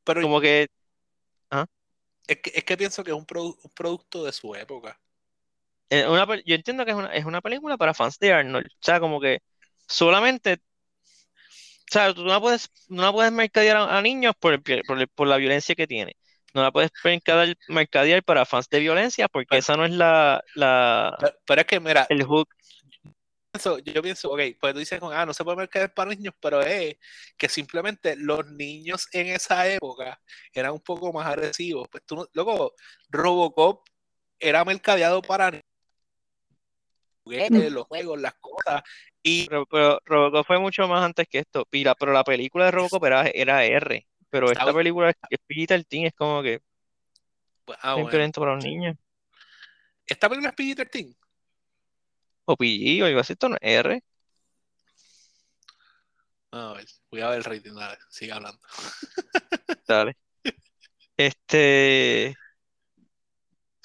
pero- 0.04 0.22
como 0.22 0.42
que, 0.42 0.68
es, 2.28 2.38
que, 2.38 2.52
es 2.56 2.64
que 2.64 2.78
pienso 2.78 3.04
que 3.04 3.12
es 3.12 3.18
un, 3.18 3.26
produ- 3.26 3.58
un 3.64 3.72
producto 3.72 4.24
de 4.24 4.32
su 4.32 4.54
época. 4.56 5.00
eh, 5.90 6.08
una, 6.08 6.26
yo 6.46 6.56
entiendo 6.56 6.86
que 6.86 6.92
es 6.92 6.98
una, 6.98 7.14
es 7.14 7.26
una 7.26 7.42
película 7.42 7.78
para 7.78 7.94
fans 7.94 8.18
de 8.20 8.34
Arnold, 8.34 8.66
o 8.68 8.70
sea, 8.82 9.00
como 9.00 9.20
que 9.20 9.40
solamente, 9.88 10.54
o 10.54 10.58
sea, 11.92 12.14
tú 12.14 12.24
no 12.24 12.30
la 12.30 12.40
puedes, 12.42 12.70
no 12.90 13.04
la 13.04 13.12
puedes 13.12 13.32
mercadear 13.32 13.78
a, 13.78 13.98
a 13.98 14.02
niños 14.02 14.34
por, 14.40 14.54
el 14.54 14.62
por, 14.86 15.00
el- 15.00 15.08
por 15.08 15.28
la 15.28 15.38
violencia 15.38 15.76
que 15.76 15.88
tiene. 15.88 16.16
No 16.56 16.64
la 16.64 16.72
puedes 16.72 16.90
mercadear, 17.04 17.56
mercadear 17.68 18.24
para 18.24 18.46
fans 18.46 18.70
de 18.70 18.80
violencia 18.80 19.28
porque 19.28 19.48
Pero- 19.50 19.60
esa 19.60 19.76
no 19.76 19.84
es 19.84 19.92
la, 19.92 20.42
la, 20.56 21.16
Pero, 21.20 21.36
pero 21.46 21.62
es 21.62 21.68
que, 21.68 21.80
mira, 21.82 22.08
el 22.10 22.24
hook. 22.24 22.48
pienso, 23.52 23.78
yo 23.80 24.02
pienso, 24.02 24.32
ok, 24.32 24.40
pues 24.62 24.74
tú 24.74 24.80
dices, 24.80 25.00
ah, 25.04 25.26
no 25.26 25.34
se 25.34 25.44
puede 25.44 25.58
mercadear 25.58 25.94
para 25.94 26.12
niños, 26.12 26.34
pero 26.40 26.62
es 26.62 26.96
que 27.38 27.50
simplemente 27.50 28.16
los 28.16 28.46
niños 28.52 29.08
en 29.12 29.28
esa 29.28 29.68
época 29.68 30.18
eran 30.54 30.72
un 30.72 30.80
poco 30.80 31.12
más 31.12 31.28
agresivos. 31.28 31.90
Pues 31.92 32.04
tú, 32.06 32.16
no- 32.16 32.28
loco, 32.34 32.74
Robocop 33.10 33.86
era 34.40 34.64
mercadeado 34.64 35.22
para 35.22 35.52
niños. 35.52 35.64
Juguetes, 37.26 37.72
los 37.72 37.86
juegos, 37.88 38.22
las 38.22 38.36
cosas. 38.36 38.82
Y 39.24 39.48
Pero, 39.48 39.66
pero 39.66 40.00
Robocop 40.06 40.46
fue 40.46 40.60
mucho 40.60 40.88
más 40.88 41.04
antes 41.04 41.28
que 41.28 41.40
esto. 41.40 41.66
Pira, 41.66 41.96
pero 41.96 42.14
la 42.14 42.24
película 42.24 42.66
de 42.66 42.72
Robocop 42.72 43.04
era, 43.04 43.24
era 43.28 43.66
R. 43.66 44.08
Pero 44.36 44.52
esta 44.52 44.74
película 44.74 45.12
es, 45.12 45.16
es 45.30 45.40
PG-13, 45.48 46.08
es 46.08 46.14
como 46.14 46.44
que 46.44 46.62
ah, 47.82 47.94
bueno. 47.94 48.10
violento 48.10 48.42
para 48.42 48.56
los 48.56 48.66
niños. 48.66 48.98
Esta 50.06 50.28
película 50.28 50.50
es 50.50 50.56
PG-13. 50.58 51.16
O 52.44 52.58
PG, 52.58 53.02
o 53.02 53.06
algo 53.06 53.20
así, 53.22 53.32
esto 53.32 53.48
no 53.48 53.56
es 53.56 53.62
R. 53.62 54.04
A 56.52 56.74
ver, 56.74 56.86
voy 57.10 57.22
a 57.22 57.30
ver 57.30 57.38
el 57.38 57.44
rating, 57.46 57.76
dale, 57.76 57.98
sigue 58.10 58.34
hablando. 58.34 58.60
Dale. 59.88 60.18
Este. 61.16 62.36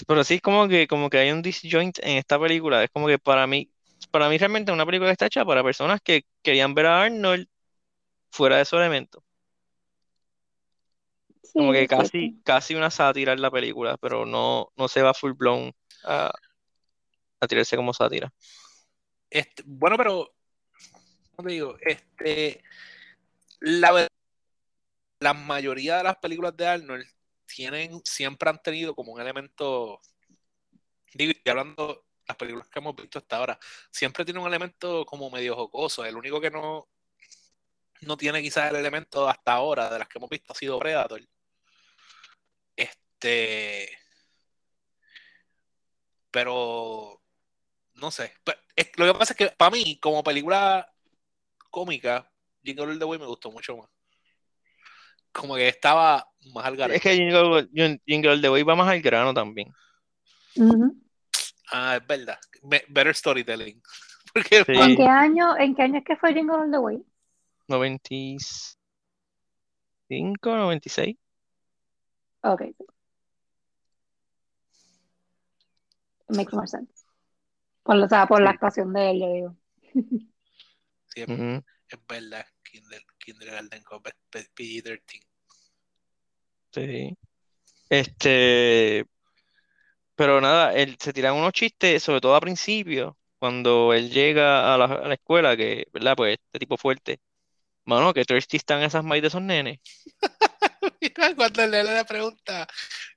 Pero 0.05 0.25
sí 0.25 0.35
es 0.35 0.41
como 0.43 0.67
que, 0.67 0.89
como 0.89 1.11
que 1.11 1.19
hay 1.19 1.31
un 1.31 1.43
disjoint 1.43 2.01
en 2.01 2.17
esta 2.17 2.41
película. 2.41 2.83
Es 2.83 2.91
como 2.91 3.07
que 3.07 3.21
para 3.21 3.47
mí, 3.47 3.71
para 4.11 4.29
mí 4.29 4.37
realmente 4.37 4.73
es 4.73 4.75
una 4.75 4.85
película 4.85 5.11
que 5.11 5.13
está 5.13 5.27
hecha 5.27 5.45
para 5.45 5.63
personas 5.63 6.01
que 6.03 6.25
querían 6.43 6.75
ver 6.75 6.87
a 6.87 7.03
Arnold 7.03 7.47
fuera 8.33 8.57
de 8.57 8.65
su 8.65 8.77
elemento. 8.77 9.23
Sí, 11.43 11.53
Como 11.55 11.73
que 11.73 11.87
casi, 11.87 12.41
casi 12.45 12.75
una 12.75 12.91
sátira 12.91 13.33
en 13.33 13.43
la 13.43 13.51
película, 13.51 13.97
pero 13.97 14.27
no, 14.27 14.73
no 14.77 14.89
se 14.89 15.03
va 15.03 15.15
full 15.15 15.33
blown 15.33 15.73
a, 16.05 16.33
a 17.41 17.47
tirarse 17.47 17.77
como 17.77 17.95
sátira. 17.95 18.33
Este, 19.31 19.63
bueno, 19.67 19.97
pero, 19.97 20.35
¿cómo 21.35 21.49
te 21.49 21.55
digo? 21.55 21.77
Este, 21.81 22.63
la 23.61 23.93
verdad, 23.93 24.09
la 25.21 25.35
mayoría 25.35 25.99
de 25.99 26.05
las 26.05 26.17
películas 26.17 26.57
de 26.57 26.67
Arnold 26.67 27.07
tienen, 27.47 28.01
siempre 28.05 28.51
han 28.51 28.63
tenido 28.63 28.95
como 28.95 29.13
un 29.13 29.21
elemento, 29.21 30.01
digo, 31.15 31.33
y 31.45 31.49
hablando 31.49 32.07
las 32.27 32.37
películas 32.37 32.69
que 32.69 32.79
hemos 32.79 32.97
visto 32.97 33.19
hasta 33.19 33.37
ahora, 33.37 33.59
siempre 33.91 34.25
tiene 34.25 34.41
un 34.41 34.47
elemento 34.47 35.05
como 35.05 35.31
medio 35.31 35.57
jocoso. 35.57 36.05
El 36.05 36.17
único 36.17 36.41
que 36.41 36.51
no, 36.51 36.89
no 38.03 38.17
tiene 38.17 38.43
quizás 38.43 38.71
el 38.71 38.77
elemento 38.77 39.29
hasta 39.29 39.53
ahora 39.53 39.91
de 39.91 39.99
las 39.99 40.09
que 40.09 40.19
hemos 40.19 40.31
visto 40.31 40.53
ha 40.53 40.57
sido 40.57 40.79
Predator. 40.79 41.21
Este, 42.77 43.89
pero 46.31 47.21
no 47.95 48.11
sé. 48.11 48.35
Es- 48.77 48.91
lo 48.97 49.07
que 49.13 49.19
pasa 49.19 49.33
es 49.33 49.37
que 49.37 49.47
para 49.57 49.71
mí, 49.71 49.99
como 50.01 50.23
película 50.23 50.91
cómica, 51.71 52.31
Jingle 52.63 52.85
All 52.87 52.99
the 52.99 53.05
Way 53.05 53.19
me 53.19 53.27
gustó 53.27 53.51
mucho 53.51 53.77
más. 53.77 53.89
Como 55.33 55.55
que 55.57 55.69
estaba 55.69 56.27
más 56.55 56.65
al 56.67 56.75
Es 56.75 56.79
garete. 56.79 57.01
que 57.01 57.15
Jingle, 57.17 57.69
Jin- 57.71 58.03
Jingle 58.05 58.31
All 58.33 58.41
the 58.43 58.49
Way 58.51 58.63
va 58.63 58.75
más 58.77 58.89
al 58.89 59.01
grano 59.01 59.33
también. 59.35 59.73
Ah, 61.73 61.97
es 61.97 62.07
verdad. 62.07 62.39
Better 62.63 63.15
storytelling. 63.15 63.81
Porque 64.35 64.65
Sí. 64.65 64.73
¿En 64.75 64.97
qué 64.97 65.07
año, 65.07 65.57
en 65.57 65.75
qué 65.75 65.83
año 65.83 65.99
es 65.99 66.05
que 66.05 66.17
fue 66.17 66.33
Jingle 66.35 66.57
All 66.57 66.71
the 66.71 66.79
Way? 66.79 67.05
95, 67.71 70.57
96. 70.57 71.17
Ok. 72.43 72.63
Makes 76.29 76.53
more 76.53 76.67
sense. 76.67 76.93
Por, 77.83 77.97
o 77.97 78.09
sea, 78.09 78.27
por 78.27 78.43
la 78.43 78.51
actuación 78.51 78.93
de 78.93 79.11
él, 79.11 79.21
yo 79.21 79.33
digo. 79.33 79.57
sí, 81.07 81.23
es, 81.23 81.29
verdad. 82.09 82.47
Kinder, 82.63 83.03
Kindergarten 83.19 83.83
Cop 83.83 84.07
es 84.07 84.15
P- 84.31 84.49
PG-13. 84.55 85.27
Sí. 86.73 87.17
Este, 87.89 89.07
pero 90.15 90.41
nada, 90.41 90.75
él 90.75 90.97
se 91.01 91.13
tiran 91.13 91.35
unos 91.35 91.53
chistes, 91.53 92.03
sobre 92.03 92.21
todo 92.21 92.35
al 92.35 92.41
principio, 92.43 93.17
cuando 93.39 93.95
él 93.95 94.11
llega 94.11 94.75
a 94.75 94.79
la, 94.79 94.85
a 94.85 95.09
la 95.09 95.15
escuela, 95.15 95.57
que, 95.57 95.87
¿verdad? 95.93 96.15
Pues 96.15 96.39
este 96.39 96.59
tipo 96.59 96.77
fuerte. 96.77 97.19
Mano, 97.91 98.15
que 98.15 98.25
thirsty 98.25 98.57
están 98.57 98.83
esas 98.85 99.03
maíz 99.03 99.21
de 99.21 99.27
esos 99.29 99.43
nenes. 99.43 99.81
Mira, 101.01 101.35
Cuando 101.35 101.65
el 101.65 101.71
nene 101.73 101.93
le 101.93 102.05
pregunta 102.05 102.69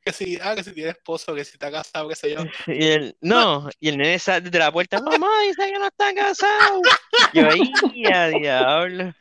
que 0.04 0.12
si, 0.12 0.40
ah, 0.42 0.56
que 0.56 0.64
si 0.64 0.74
tiene 0.74 0.90
esposo, 0.90 1.36
que 1.36 1.46
si 1.46 1.52
está 1.54 1.72
casado, 1.72 2.10
qué 2.10 2.16
sé 2.16 2.34
yo. 2.34 2.44
Y 2.66 2.88
él, 2.88 3.16
no, 3.22 3.70
y 3.80 3.90
el 3.90 3.98
nene 4.00 4.18
sale 4.18 4.50
de 4.50 4.58
la 4.58 4.72
puerta, 4.72 5.00
mamá, 5.00 5.30
dice 5.44 5.72
que 5.72 5.78
no 5.78 5.86
está 5.86 6.12
casado. 6.16 6.82
Yo 7.36 7.48
ahí, 7.52 7.72
a 8.12 8.28
diablo. 8.30 9.14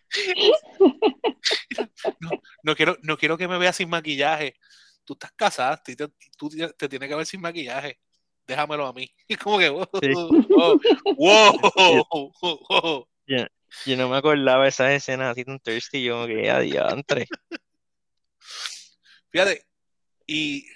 No 2.62 2.74
quiero, 2.74 2.96
no 3.02 3.18
quiero 3.18 3.36
que 3.36 3.46
me 3.46 3.58
veas 3.58 3.76
sin 3.76 3.90
maquillaje. 3.90 4.56
Tú 5.04 5.12
estás 5.12 5.32
casada, 5.32 5.76
tú 5.84 5.94
te, 5.94 6.08
tú 6.38 6.48
te- 6.48 6.72
te 6.72 6.88
tienes 6.88 7.10
que 7.10 7.14
ver 7.14 7.26
sin 7.26 7.42
maquillaje. 7.42 7.98
Déjamelo 8.46 8.86
a 8.86 8.92
mí. 8.94 9.06
Y 9.28 9.36
como 9.36 9.58
que, 9.58 9.68
wow, 9.68 9.86
Sí. 10.00 10.08
wow, 10.14 10.80
wow, 11.18 12.32
wow. 12.40 13.06
Yo 13.86 13.96
no 13.96 14.08
me 14.08 14.16
acordaba 14.16 14.62
de 14.64 14.68
esas 14.68 14.90
escenas 14.92 15.32
así 15.32 15.44
tan 15.44 15.58
thirsty, 15.58 16.02
yo 16.04 16.14
como 16.14 16.26
que, 16.26 16.50
a 16.50 16.60
diantre. 16.60 17.26
Fíjate, 19.30 19.66
y 20.26 20.66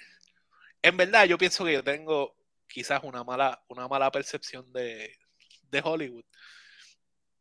en 0.81 0.97
verdad 0.97 1.25
yo 1.25 1.37
pienso 1.37 1.63
que 1.65 1.73
yo 1.73 1.83
tengo 1.83 2.35
quizás 2.67 3.01
una 3.03 3.23
mala, 3.23 3.63
una 3.69 3.87
mala 3.87 4.11
percepción 4.11 4.71
de, 4.73 5.15
de 5.69 5.81
Hollywood, 5.83 6.25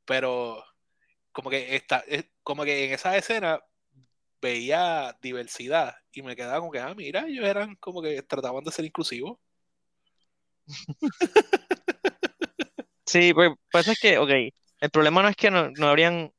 pero 0.04 0.62
como 1.32 1.50
que 1.50 1.74
esta, 1.76 2.00
es- 2.06 2.26
como 2.42 2.64
que 2.64 2.84
en 2.86 2.92
esa 2.92 3.16
escena 3.16 3.60
veía 4.40 5.16
diversidad 5.20 5.96
y 6.12 6.22
me 6.22 6.36
quedaba 6.36 6.60
como 6.60 6.70
que, 6.72 6.80
ah, 6.80 6.94
mira, 6.94 7.26
ellos 7.26 7.44
eran 7.46 7.74
como 7.76 8.02
que 8.02 8.22
trataban 8.22 8.64
de 8.64 8.72
ser 8.72 8.84
inclusivos. 8.84 9.38
Sí, 13.04 13.32
pues 13.34 13.50
pasa 13.70 13.92
es 13.92 13.98
que, 14.00 14.18
ok, 14.18 14.30
el 14.80 14.90
problema 14.90 15.22
no 15.22 15.28
es 15.28 15.36
que 15.36 15.50
no, 15.50 15.70
no 15.70 15.88
habrían 15.88 16.32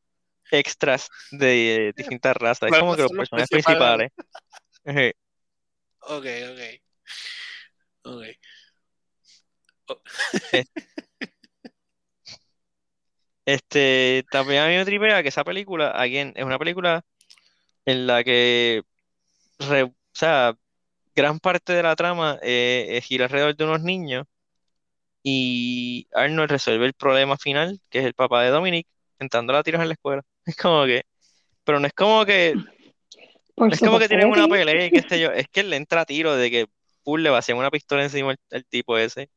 extras 0.51 1.09
de 1.31 1.93
distintas 1.95 2.35
razas, 2.37 2.69
es 2.71 2.79
como 2.79 2.95
que 2.95 3.01
los 3.01 3.09
son 3.09 3.17
los 3.17 3.29
personajes 3.29 3.49
principales. 3.49 4.11
Ok, 5.99 6.25
ok. 6.51 6.61
Ok. 8.03 8.25
Este, 13.45 14.25
también 14.29 14.61
a 14.63 14.67
mí 14.67 14.75
me 14.75 14.85
tripea 14.85 15.23
que 15.23 15.29
esa 15.29 15.43
película, 15.43 15.91
again, 15.91 16.33
es 16.35 16.43
una 16.43 16.59
película 16.59 17.03
en 17.85 18.07
la 18.07 18.23
que, 18.23 18.83
re- 19.59 19.83
o 19.83 19.93
sea, 20.13 20.55
gran 21.15 21.39
parte 21.39 21.73
de 21.73 21.83
la 21.83 21.95
trama 21.95 22.39
eh, 22.41 22.87
eh, 22.91 23.01
gira 23.01 23.25
alrededor 23.25 23.55
de 23.55 23.63
unos 23.65 23.81
niños 23.83 24.25
y 25.23 26.07
Arnold 26.13 26.49
resuelve 26.51 26.85
el 26.85 26.93
problema 26.93 27.37
final, 27.37 27.79
que 27.89 27.99
es 27.99 28.05
el 28.05 28.13
papá 28.13 28.43
de 28.43 28.49
Dominic, 28.49 28.87
entrando 29.19 29.55
a 29.55 29.63
tiros 29.63 29.81
en 29.81 29.89
la 29.89 29.93
escuela. 29.93 30.23
Es 30.45 30.55
como 30.55 30.85
que, 30.85 31.03
pero 31.63 31.79
no 31.79 31.87
es 31.87 31.93
como 31.93 32.25
que, 32.25 32.55
Por 33.55 33.67
no 33.67 33.73
es 33.73 33.81
como 33.81 33.99
que 33.99 34.07
tienen 34.07 34.29
una 34.29 34.47
pelea 34.47 34.85
y 34.85 34.91
qué 34.91 35.01
sé 35.01 35.19
yo, 35.19 35.31
es 35.33 35.47
que 35.49 35.59
él 35.59 35.69
le 35.69 35.75
entra 35.75 36.01
a 36.01 36.05
tiro 36.05 36.35
de 36.35 36.49
que 36.49 36.67
Pull 37.03 37.23
le 37.23 37.29
vacía 37.29 37.55
una 37.55 37.71
pistola 37.71 38.03
encima 38.03 38.35
al, 38.51 38.65
tipo 38.65 38.97
ese. 38.97 39.29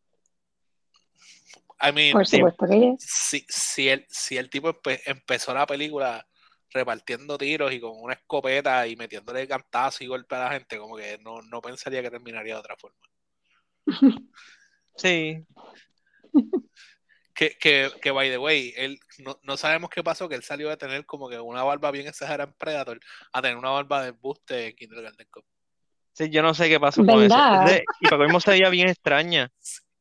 I 1.83 1.93
mean, 1.93 2.13
Por 2.13 2.27
supuesto 2.27 2.67
que 2.69 2.97
si, 2.99 3.45
si, 3.49 3.89
el, 3.89 4.07
si 4.09 4.37
el 4.37 4.51
tipo 4.51 4.69
empe- 4.73 5.01
empezó 5.07 5.55
la 5.55 5.67
película 5.67 6.27
repartiendo 6.73 7.39
tiros 7.39 7.73
y 7.73 7.81
con 7.81 7.93
una 7.95 8.15
escopeta 8.15 8.87
y 8.87 8.97
metiéndole 8.97 9.49
cantazos 9.49 10.03
y 10.03 10.07
golpe 10.07 10.37
a 10.37 10.45
la 10.45 10.51
gente, 10.53 10.79
como 10.79 10.97
que 10.97 11.19
no, 11.19 11.43
no 11.43 11.61
pensaría 11.61 12.03
que 12.03 12.11
terminaría 12.11 12.55
de 12.55 12.61
otra 12.61 12.77
forma. 12.77 12.99
Sí, 15.01 15.45
Que, 17.33 17.57
que, 17.59 17.91
que 18.03 18.11
by 18.11 18.29
the 18.29 18.37
way, 18.37 18.75
él 18.77 18.99
no, 19.21 19.39
no 19.45 19.57
sabemos 19.57 19.89
qué 19.89 20.03
pasó, 20.03 20.29
que 20.29 20.35
él 20.35 20.43
salió 20.43 20.69
de 20.69 20.77
tener 20.77 21.07
como 21.07 21.27
que 21.31 21.41
una 21.41 21.63
barba 21.63 21.91
bien 21.91 22.07
exagerada 22.07 22.45
en 22.45 22.53
Predator 22.59 23.01
a 23.33 23.41
tener 23.41 23.57
una 23.57 23.71
barba 23.71 24.03
de 24.03 24.09
embuste 24.11 24.67
en 24.67 24.77
Kindergarten 24.77 25.27
Cop. 25.31 25.45
sí, 26.13 26.29
yo 26.29 26.43
no 26.43 26.53
sé 26.53 26.69
qué 26.69 26.79
pasó 26.79 27.03
con 27.07 27.23
eso. 27.23 27.35
Ese- 27.65 27.85
y 28.01 28.09
para 28.09 28.19
colmo 28.25 28.41
se 28.41 28.51
veía 28.51 28.69
bien 28.69 28.89
extraña. 28.89 29.51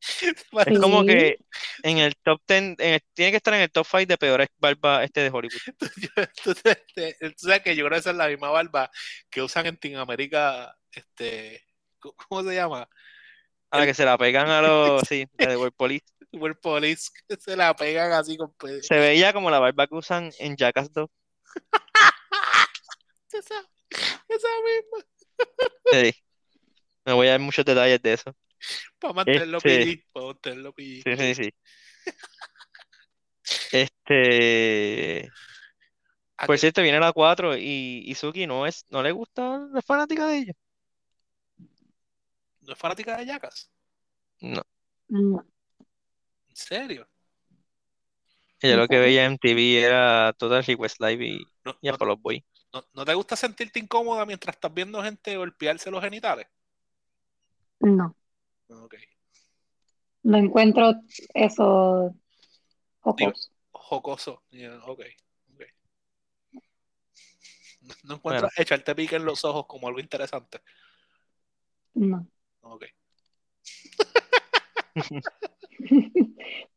Parece- 0.52 0.74
Es 0.76 0.80
como 0.82 1.02
Sí. 1.02 1.08
que 1.08 1.38
en 1.84 2.00
el 2.00 2.14
top 2.18 2.42
10, 2.46 2.62
en 2.62 2.76
el- 2.96 3.02
tiene 3.14 3.32
que 3.32 3.38
estar 3.38 3.54
en 3.54 3.62
el 3.62 3.72
top 3.72 3.88
5 3.90 4.06
de 4.08 4.18
peores 4.18 4.50
barba 4.58 5.04
este 5.06 5.22
de 5.22 5.30
Hollywood. 5.30 5.62
Entonces, 6.18 6.78
este, 6.98 7.30
tú 7.30 7.48
sabes 7.48 7.62
que 7.62 7.74
yo 7.76 7.86
creo 7.86 7.96
que 7.96 8.00
esa 8.00 8.10
es 8.12 8.18
la 8.18 8.28
misma 8.28 8.50
barba 8.50 8.92
que 9.30 9.42
usan 9.42 9.66
en 9.68 9.78
Team 9.78 9.98
América, 10.02 10.76
este, 10.92 11.64
¿cómo 12.00 12.44
se 12.44 12.54
llama? 12.56 12.90
A 13.72 13.78
la 13.80 13.86
que 13.86 13.94
se 13.94 14.06
la 14.06 14.18
pegan 14.18 14.50
a 14.50 14.62
los, 14.62 15.02
sí, 15.08 15.26
la 15.38 15.48
de 15.48 15.58
World 15.58 15.76
Police. 15.76 16.06
Super 16.32 16.60
Police, 16.60 17.10
que 17.28 17.36
se 17.38 17.56
la 17.56 17.76
pegan 17.76 18.12
así 18.12 18.38
con 18.38 18.54
pe- 18.54 18.84
Se 18.84 18.96
veía 18.98 19.34
como 19.34 19.50
la 19.50 19.60
barba 19.60 19.88
que 19.88 19.96
usan 19.96 20.32
en 20.40 20.56
Jackass 20.56 20.92
2. 20.94 21.10
esa, 23.34 23.56
esa 24.28 24.48
misma, 24.66 25.06
Sí. 25.92 26.14
No 27.06 27.16
voy 27.16 27.28
a 27.28 27.32
dar 27.32 27.40
muchos 27.40 27.66
detalles 27.66 28.02
de 28.02 28.14
eso. 28.14 28.36
para 29.00 29.14
mantenerlo 29.14 29.58
Este- 29.58 29.80
PG, 29.86 30.04
para 30.14 30.26
mantenerlo 30.28 30.74
PG. 30.74 31.04
Sí, 31.04 31.18
sí, 31.18 31.36
sí. 31.36 31.54
Este, 33.72 35.30
¿A 36.38 36.46
por 36.46 36.58
cierto, 36.58 36.82
viene 36.82 37.00
la 37.00 37.12
4 37.12 37.58
y 37.58 38.04
Izuki 38.06 38.46
no 38.48 38.66
es, 38.68 38.86
no 38.90 39.02
le 39.04 39.12
gusta, 39.12 39.68
es 39.78 39.86
fanática 39.86 40.28
de 40.28 40.38
ella. 40.38 40.54
¿No 42.70 42.74
es 42.74 42.80
fanática 42.80 43.18
de 43.18 43.26
Jackass? 43.26 43.68
No, 44.42 44.62
No, 45.08 45.44
¿En 46.50 46.56
serio? 46.56 47.10
ella 48.62 48.74
¿En 48.74 48.80
lo 48.80 48.88
que 48.88 49.00
veía 49.00 49.26
en 49.26 49.40
TV 49.40 49.82
era 49.82 50.34
Total 50.38 50.64
Request 50.64 51.00
Live 51.02 51.26
y, 51.26 51.40
¿No, 51.66 51.76
y 51.82 51.88
a 51.90 51.94
no- 51.94 52.18
Boy. 52.18 52.46
no- 52.72 52.84
no 52.94 53.06
te 53.06 53.16
gusta 53.16 53.36
sentirte 53.36 53.80
incómoda 53.80 54.24
mientras 54.28 54.56
estás 54.56 54.72
viendo 54.72 55.02
gente 55.02 55.36
golpearse 55.36 55.90
los 55.90 56.04
genitales? 56.04 56.46
no, 57.80 58.16
Ok. 58.68 58.94
no 60.22 60.38
encuentro 60.38 60.94
eso 61.34 62.16
jocoso. 63.00 63.50
Jocoso. 63.72 64.44
Yeah, 64.52 64.76
ok. 64.86 65.02
ok. 65.56 65.62
No, 67.82 67.96
no 68.04 68.16
encuentras 68.16 68.52
echarte 68.60 68.94
pique 68.94 69.16
en 69.16 69.26
los 69.26 69.44
ojos 69.44 69.66
como 69.66 69.88
algo 69.88 70.00
interesante. 70.00 70.62
No. 71.96 72.28
Ok. 72.62 72.86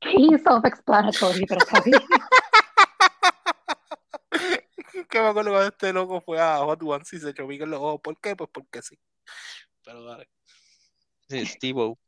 Pretty 0.01 0.39
self-explanatory, 0.39 1.45
pero 1.47 1.61
está 1.61 1.81
bien. 1.81 2.01
que 5.09 5.21
me 5.21 5.27
acuerdo 5.27 5.51
cuando 5.51 5.69
este 5.69 5.93
loco 5.93 6.21
fue 6.21 6.41
a 6.41 6.59
Hot 6.59 6.83
Ones 6.83 7.13
y 7.13 7.21
se 7.21 7.31
echó 7.31 7.47
pique 7.47 7.65
en 7.65 7.71
los 7.71 7.81
ojos. 7.81 8.01
¿Por 8.03 8.21
qué? 8.21 8.37
Pues 8.37 8.51
porque 8.53 8.83
sí. 8.83 8.99
Pero 9.85 10.05
dale. 10.05 10.29
Sí, 11.29 11.47
Steve-O. 11.47 11.99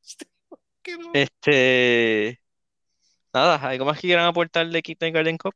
Este, 1.15 2.43
nada, 3.33 3.57
¿algo 3.57 3.87
más 3.87 3.97
que 3.97 4.09
quieran 4.09 4.27
aportar 4.27 4.69
de 4.69 4.83
Kindergarten 4.83 5.39
Cop? 5.39 5.55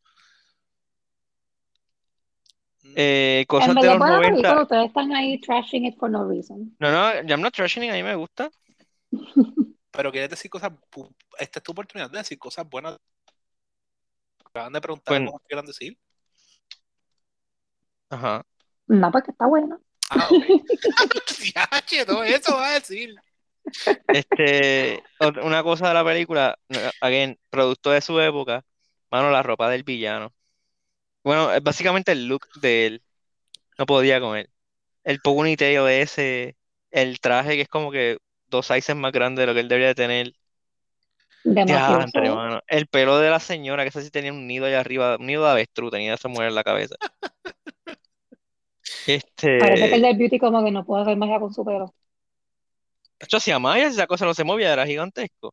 Eh, 2.95 3.45
cosas 3.49 3.71
En 3.71 3.75
de 3.77 3.87
los 3.87 3.99
buena 3.99 4.17
90. 4.17 4.31
película, 4.31 4.63
ustedes 4.63 4.87
están 4.87 5.13
ahí 5.15 5.41
trashing 5.41 5.87
it 5.87 5.99
for 5.99 6.11
no 6.11 6.29
reason. 6.29 6.77
No, 6.79 6.91
no, 6.91 7.13
I'm 7.29 7.41
not 7.41 7.55
trashing, 7.55 7.89
a 7.91 7.95
mí 7.95 8.03
me 8.03 8.15
gusta. 8.15 8.51
Pero 9.91 10.13
quieres 10.13 10.31
decir 10.31 10.51
cosas. 10.51 10.73
Esta 11.39 11.59
es 11.59 11.63
tu 11.63 11.73
oportunidad 11.73 12.11
de 12.11 12.19
decir 12.19 12.39
cosas 12.39 12.69
buenas. 12.69 12.99
Acaban 14.45 14.73
de 14.73 14.81
preguntar 14.81 15.13
Bueno. 15.13 15.31
cómo 15.33 15.41
quieran 15.41 15.67
decir. 15.67 15.99
Ajá. 18.11 18.45
No, 18.87 19.11
porque 19.11 19.31
está 19.33 19.47
buena. 19.47 19.79
Ah, 20.11 20.27
ok. 20.31 20.31
Diache, 21.43 22.05
no, 22.07 22.23
eso 22.25 22.55
va 22.55 22.69
a 22.69 22.75
decir. 22.75 23.15
Este, 24.09 25.03
una 25.43 25.63
cosa 25.63 25.89
de 25.89 25.95
la 25.95 26.05
película, 26.05 26.59
again, 27.03 27.39
producto 27.51 27.91
de 27.91 28.01
su 28.01 28.19
época, 28.21 28.65
mano, 29.11 29.31
la 29.31 29.43
ropa 29.43 29.69
del 29.69 29.83
villano. 29.83 30.33
Bueno, 31.29 31.53
es 31.53 31.63
básicamente 31.63 32.13
el 32.13 32.27
look 32.27 32.49
de 32.63 32.87
él. 32.87 33.03
No 33.77 33.85
podía 33.85 34.19
con 34.19 34.39
él. 34.39 34.49
El 35.05 35.21
ponytail 35.21 35.87
ese, 35.89 36.57
el 36.91 37.21
traje 37.21 37.55
que 37.57 37.61
es 37.61 37.69
como 37.69 37.91
que 37.91 38.17
dos 38.47 38.67
sizes 38.67 38.97
más 38.97 39.13
grande 39.13 39.43
de 39.43 39.47
lo 39.47 39.53
que 39.53 39.61
él 39.61 39.69
debería 39.69 39.89
de 39.89 39.95
tener. 39.95 40.33
Demasiado. 41.45 41.99
Diantre, 41.99 42.31
mano. 42.31 42.63
El 42.67 42.87
pelo 42.87 43.19
de 43.19 43.29
la 43.29 43.41
señora, 43.41 43.83
que 43.83 43.91
esa 43.91 44.01
sí 44.01 44.11
tenía 44.11 44.33
un 44.33 44.47
nido 44.47 44.65
allá 44.65 44.81
arriba, 44.81 45.19
un 45.21 45.27
nido 45.27 45.45
de 45.45 45.51
avestruz, 45.51 45.91
tenía 45.91 46.15
esa 46.15 46.29
mujer 46.29 46.49
en 46.49 46.55
la 46.55 46.65
cabeza. 46.65 46.95
Este, 49.07 49.59
Parece 49.59 49.91
que 49.91 49.95
el 49.97 50.03
del 50.03 50.17
beauty 50.17 50.39
como 50.39 50.65
que 50.65 50.71
no 50.71 50.83
puede 50.87 51.03
hacer 51.03 51.19
magia 51.19 51.41
con 51.41 51.53
su 51.53 51.63
pelo. 51.63 51.95
de 53.19 53.25
hecho, 53.27 53.37
hacía 53.37 53.59
Maya, 53.59 53.89
esa 53.89 54.07
cosa 54.07 54.25
no 54.25 54.33
se 54.33 54.45
movía, 54.45 54.73
era 54.73 54.87
gigantesco. 54.87 55.53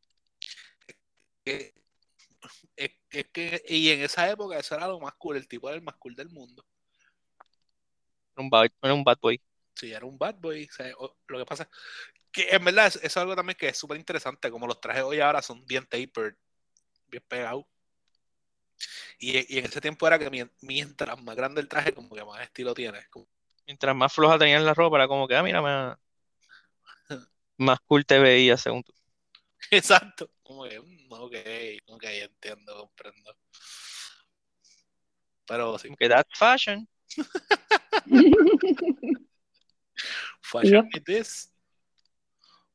que- 1.44 1.75
es, 3.20 3.28
que, 3.32 3.62
y 3.68 3.90
en 3.92 4.02
esa 4.02 4.30
época 4.30 4.58
eso 4.60 4.76
era 4.76 4.88
lo 4.88 5.00
más 5.00 5.14
cool, 5.16 5.38
el 5.38 5.48
tipo 5.48 5.68
era 5.70 5.76
el 5.78 5.84
más 5.84 5.96
cool 5.98 6.16
del 6.16 6.30
mundo. 6.30 6.66
Era 8.36 8.44
un 8.44 8.50
bad, 8.50 8.68
era 8.82 8.94
un 8.94 9.04
bad 9.04 9.18
boy. 9.22 9.42
Sí, 9.76 9.92
era 9.92 10.06
un 10.06 10.18
bad 10.18 10.36
boy. 10.40 10.66
o 10.66 10.72
sea, 10.74 10.94
o- 10.98 11.18
lo 11.28 11.38
que 11.40 11.46
pasa 11.46 11.64
es 11.64 11.70
que 12.32 12.50
en 12.56 12.66
verdad 12.66 12.88
es- 12.88 12.96
eso 12.98 13.06
es 13.08 13.18
algo 13.18 13.36
también 13.36 13.58
que 13.58 13.70
es 13.70 13.78
súper 13.78 13.98
interesante, 13.98 14.52
como 14.52 14.68
los 14.68 14.82
trajes 14.82 15.04
hoy 15.04 15.20
ahora 15.22 15.42
son 15.42 15.66
bien 15.66 15.86
tapered, 15.86 16.36
bien 17.08 17.24
pegados. 17.28 17.66
Y, 19.20 19.56
y 19.56 19.60
en 19.60 19.66
ese 19.66 19.82
tiempo 19.82 20.08
era 20.08 20.20
que 20.20 20.30
mien- 20.30 20.52
mientras 20.62 21.22
más 21.22 21.36
grande 21.36 21.62
el 21.62 21.68
traje, 21.68 21.94
como 21.94 22.16
que 22.16 22.24
más 22.24 22.42
estilo 22.42 22.74
tiene. 22.74 23.06
Como- 23.10 23.28
Mientras 23.68 23.96
más 23.96 24.12
floja 24.14 24.40
tenías 24.40 24.64
la 24.64 24.74
ropa, 24.74 24.98
era 24.98 25.08
como 25.08 25.28
que, 25.28 25.36
ah, 25.36 25.44
mira, 25.44 25.62
más, 25.62 25.98
más 27.58 27.80
cool 27.86 28.06
te 28.06 28.18
veía, 28.20 28.56
según 28.58 28.84
tú. 28.84 28.94
exacto. 29.72 30.30
Como 30.44 30.64
que, 30.66 30.80
mm, 30.80 30.95
ok, 31.22 31.36
ok, 31.88 32.04
entiendo, 32.04 32.78
comprendo. 32.80 33.38
Pero 35.48 35.78
sí, 35.78 35.90
que 35.98 36.10
that's 36.10 36.38
fashion. 36.38 36.88
Fashion 40.42 40.90
Yep. 40.94 40.98
is 40.98 41.04
this. 41.06 41.52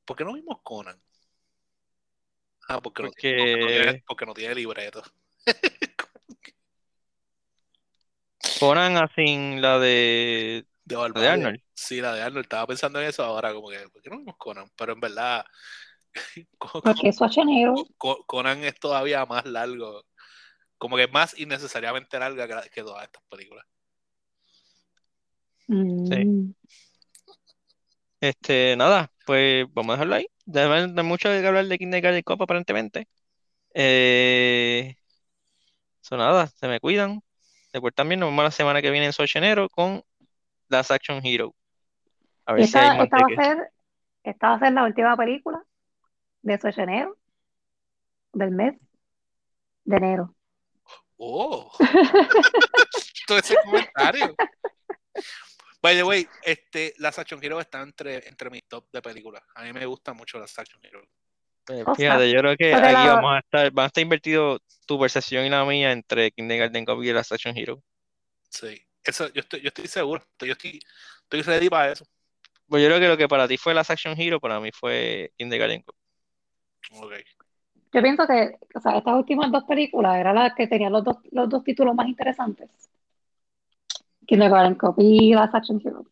¿Por 0.04 0.16
qué 0.16 0.24
no 0.24 0.32
vimos 0.32 0.58
Conan? 0.62 1.00
Ah, 2.68 2.80
porque, 2.80 3.02
no, 3.02 3.08
Porque- 3.10 3.36
porque 3.38 3.56
no 3.60 3.66
tiene, 3.68 4.04
porque 4.06 4.26
no 4.26 4.34
tiene 4.34 4.54
libreto. 4.54 5.02
Conan 8.58 8.96
así, 8.96 9.56
la 9.58 9.78
de, 9.78 10.66
De 10.84 10.94
la 10.94 11.02
de 11.02 11.12
Barbarie. 11.12 11.28
Arnold. 11.30 11.62
Sí, 11.74 12.00
la 12.00 12.14
de 12.14 12.22
Arnold. 12.22 12.44
Estaba 12.44 12.66
pensando 12.66 13.00
en 13.00 13.08
eso 13.08 13.24
ahora, 13.24 13.52
como 13.52 13.68
que, 13.70 13.88
¿por 13.88 14.02
qué 14.02 14.10
no 14.10 14.18
vimos 14.18 14.36
Conan? 14.38 14.70
Pero 14.76 14.92
en 14.92 15.00
verdad, 15.00 15.44
Porque 16.82 17.08
es 17.08 17.16
Schwarzenegger. 17.16 17.72
Co- 17.98 18.24
Conan 18.26 18.64
es 18.64 18.74
todavía 18.78 19.24
más 19.26 19.44
largo. 19.44 20.02
Como 20.78 20.96
que 20.96 21.08
más 21.08 21.38
innecesariamente 21.38 22.18
larga 22.18 22.46
que, 22.70 22.82
todas 22.82 23.04
estas 23.04 23.22
películas. 23.28 23.66
Mm. 25.68 26.52
Este, 28.20 28.76
nada, 28.76 29.10
pues 29.26 29.66
vamos 29.72 29.90
a 29.90 29.96
dejarlo 29.96 30.14
ahí. 30.16 30.26
De, 30.44 30.88
de 30.88 31.02
mucho 31.02 31.28
que 31.28 31.46
hablar 31.46 31.66
de 31.66 31.78
Kindergarten 31.78 32.22
Cop, 32.22 32.42
aparentemente. 32.42 33.08
Eh, 33.74 34.96
eso 36.02 36.16
nada, 36.16 36.46
se 36.46 36.66
me 36.66 36.80
cuidan. 36.80 37.22
Después 37.72 37.94
también 37.94 38.20
nos 38.20 38.30
vemos 38.30 38.44
la 38.44 38.50
semana 38.50 38.82
que 38.82 38.90
viene 38.90 39.06
en 39.06 39.12
Soy 39.12 39.28
Enero 39.34 39.68
con 39.68 40.02
Last 40.68 40.90
Action 40.90 41.20
Hero. 41.24 41.54
A 42.46 42.54
ver 42.54 42.66
si 42.66 42.78
hay 42.78 42.84
Esta, 42.84 42.96
más 42.96 43.04
esta 43.04 43.16
de 43.16 43.22
va 43.22 43.42
a 43.42 43.44
ser, 43.44 43.72
esta 44.24 44.48
va 44.48 44.54
a 44.54 44.58
ser 44.58 44.72
la 44.72 44.84
última 44.84 45.16
película 45.16 45.64
de 46.42 46.56
Schwarzenegger 46.56 47.08
del 48.32 48.50
mes 48.50 48.74
de 49.84 49.96
enero. 49.96 50.34
¡Oh! 51.16 51.70
Todo 53.26 53.38
ese 53.38 53.56
comentario. 53.64 54.34
By 55.82 55.96
the 55.96 56.02
way, 56.02 56.26
este, 56.42 56.94
las 56.98 57.18
Action 57.18 57.42
Hero 57.42 57.60
está 57.60 57.80
entre, 57.82 58.26
entre 58.28 58.50
mis 58.50 58.66
top 58.68 58.86
de 58.92 59.00
películas. 59.02 59.42
A 59.54 59.62
mí 59.64 59.72
me 59.72 59.86
gusta 59.86 60.12
mucho 60.12 60.38
las 60.38 60.58
Action 60.58 60.80
Hero. 60.84 61.02
Eh, 61.68 61.82
O 61.86 61.94
sea, 61.94 61.94
Fíjate, 61.94 62.30
yo 62.30 62.40
creo 62.40 62.56
que 62.56 62.74
aquí 62.74 62.92
la- 62.92 63.14
vamos 63.14 63.34
a 63.34 63.38
estar, 63.38 63.70
van 63.70 63.84
a 63.84 63.86
estar 63.86 64.02
invertidos 64.02 64.60
tu 64.86 64.98
percepción 64.98 65.44
y 65.46 65.50
la 65.50 65.64
mía 65.64 65.92
entre 65.92 66.30
Kindergarten 66.32 66.84
Cop 66.84 67.02
y 67.02 67.12
Last 67.12 67.32
Action 67.32 67.56
Hero. 67.56 67.82
Sí. 68.48 68.82
Eso, 69.04 69.28
yo 69.32 69.40
estoy, 69.40 69.60
yo 69.62 69.68
estoy 69.68 69.86
seguro. 69.86 70.22
Yo 70.40 70.52
estoy, 70.52 70.80
estoy 71.22 71.42
ready 71.42 71.70
para 71.70 71.92
eso. 71.92 72.04
Pues 72.66 72.82
yo 72.82 72.88
creo 72.88 73.00
que 73.00 73.08
lo 73.08 73.16
que 73.16 73.28
para 73.28 73.48
ti 73.48 73.56
fue 73.56 73.72
Last 73.74 73.90
Action 73.90 74.14
Hero, 74.20 74.38
para 74.40 74.60
mí 74.60 74.70
fue 74.72 75.32
Kindergarten 75.38 75.82
Cop. 75.82 75.96
Yo 77.92 78.02
pienso 78.02 78.26
que, 78.26 78.56
o 78.74 78.80
sea, 78.80 78.98
estas 78.98 79.14
últimas 79.14 79.50
dos 79.50 79.64
películas 79.64 80.16
eran 80.16 80.34
las 80.36 80.54
que 80.54 80.66
tenían 80.66 80.92
los 80.92 81.04
dos, 81.04 81.16
los 81.32 81.48
dos 81.48 81.64
títulos 81.64 81.94
más 81.94 82.06
interesantes. 82.06 82.70
Kindergarten 84.26 84.76
Cop 84.76 84.96
y 84.98 85.34
Last 85.34 85.54
Action 85.54 85.80
Hero. 85.84 86.04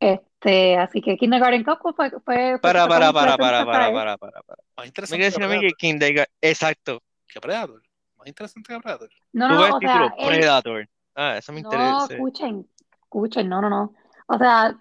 Este, 0.00 0.76
así 0.76 1.00
que 1.02 1.16
Kindergarten 1.16 1.64
Cop 1.64 1.80
fue, 1.80 1.92
fue, 1.94 2.10
fue- 2.20 2.58
Para, 2.60 2.86
para, 2.88 3.12
para, 3.12 3.36
para, 3.36 3.64
para, 3.64 3.92
para, 3.92 4.16
para, 4.18 4.42
para. 4.42 4.62
Más 4.76 4.86
interesante 4.86 5.18
quiere 5.18 5.30
decir 5.30 5.42
a 5.44 5.48
mí 5.48 5.54
que 5.54 5.60
Predator. 5.60 5.76
Kindergarten, 5.78 6.34
exacto. 6.40 7.02
que 7.28 7.40
Predator. 7.40 7.82
Más 8.16 8.28
interesante 8.28 8.72
que 8.72 8.80
Predator. 8.80 9.10
No, 9.32 9.48
no, 9.48 9.54
no, 9.54 9.66
el 9.66 9.72
o 9.72 9.80
sea, 9.80 9.92
título, 9.92 10.28
Predator. 10.28 10.88
Ah, 11.14 11.36
eso 11.38 11.52
me 11.52 11.60
no, 11.62 11.68
interesa. 11.68 12.14
escuchen, 12.14 12.68
escuchen, 13.02 13.48
no, 13.48 13.60
no, 13.60 13.68
no. 13.68 13.94
O 14.28 14.38
sea, 14.38 14.74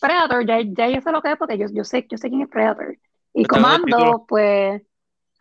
Predator, 0.00 0.46
ya, 0.46 0.60
ya 0.62 0.88
yo 0.88 1.00
sé 1.00 1.12
lo 1.12 1.20
que 1.22 1.32
es 1.32 1.36
porque 1.36 1.58
yo, 1.58 1.66
yo 1.72 1.84
sé, 1.84 2.06
yo 2.10 2.16
sé 2.16 2.28
quién 2.28 2.42
es 2.42 2.48
Predator. 2.48 2.96
Y. 3.36 3.44
Comando, 3.44 4.24
pues, 4.26 4.82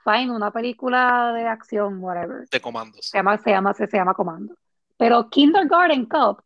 fine, 0.03 0.31
una 0.31 0.51
película 0.51 1.31
de 1.33 1.47
acción, 1.47 2.03
whatever. 2.03 2.47
De 2.49 2.59
comandos. 2.61 3.07
Se 3.07 3.17
llama, 3.17 3.37
se 3.37 3.49
llama, 3.51 3.73
se, 3.73 3.87
se 3.87 3.97
llama 3.97 4.13
Comando. 4.13 4.55
Pero 4.97 5.29
Kindergarten 5.29 6.05
Cup, 6.05 6.43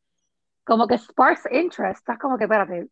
como 0.63 0.87
que 0.87 0.97
sparks 0.97 1.47
interest, 1.51 1.99
estás 1.99 2.19
como 2.19 2.37
que, 2.37 2.43
espérate, 2.43 2.89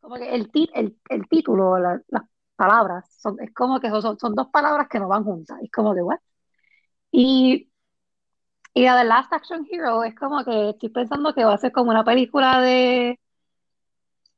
como 0.00 0.16
que 0.16 0.34
el, 0.34 0.50
el, 0.74 0.96
el 1.10 1.28
título, 1.28 1.78
la- 1.78 2.00
las 2.08 2.22
palabras, 2.56 3.04
son, 3.18 3.36
es 3.40 3.52
como 3.52 3.80
que 3.80 3.90
son, 3.90 4.18
son 4.18 4.34
dos 4.34 4.48
palabras 4.48 4.88
que 4.88 4.98
no 4.98 5.08
van 5.08 5.24
juntas, 5.24 5.58
es 5.62 5.70
como 5.70 5.94
que, 5.94 6.00
what? 6.00 6.18
Y, 7.10 7.70
y 8.72 8.84
la 8.84 8.96
de 8.96 9.04
Last 9.04 9.32
Action 9.32 9.66
Hero 9.70 10.04
es 10.04 10.14
como 10.14 10.42
que 10.42 10.70
estoy 10.70 10.88
pensando 10.88 11.34
que 11.34 11.44
va 11.44 11.52
a 11.54 11.58
ser 11.58 11.72
como 11.72 11.90
una 11.90 12.04
película 12.04 12.60
de, 12.62 13.20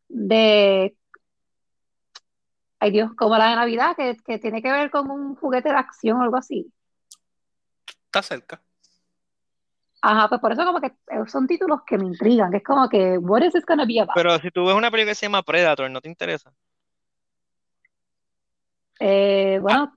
de, 0.08 0.96
ay 2.80 2.90
Dios, 2.90 3.12
como 3.16 3.36
la 3.36 3.50
de 3.50 3.56
Navidad, 3.56 3.96
que, 3.96 4.16
que 4.24 4.38
tiene 4.38 4.62
que 4.62 4.70
ver 4.70 4.90
con 4.90 5.10
un 5.10 5.34
juguete 5.36 5.70
de 5.70 5.76
acción 5.76 6.18
o 6.18 6.22
algo 6.22 6.36
así. 6.36 6.72
Está 8.06 8.22
cerca. 8.22 8.62
Ajá, 10.00 10.28
pues 10.28 10.40
por 10.40 10.52
eso 10.52 10.64
como 10.64 10.80
que 10.80 10.92
son 11.26 11.46
títulos 11.46 11.80
que 11.86 11.98
me 11.98 12.06
intrigan, 12.06 12.50
que 12.50 12.58
es 12.58 12.62
como 12.62 12.88
que, 12.88 13.18
what 13.18 13.42
is 13.42 13.52
this 13.52 13.66
gonna 13.66 13.84
be 13.84 14.00
about? 14.00 14.14
Pero 14.14 14.38
si 14.38 14.50
tú 14.50 14.64
ves 14.64 14.76
una 14.76 14.90
película 14.90 15.10
que 15.10 15.16
se 15.16 15.26
llama 15.26 15.42
Predator, 15.42 15.90
¿no 15.90 16.00
te 16.00 16.08
interesa? 16.08 16.52
Eh, 19.00 19.58
bueno, 19.60 19.92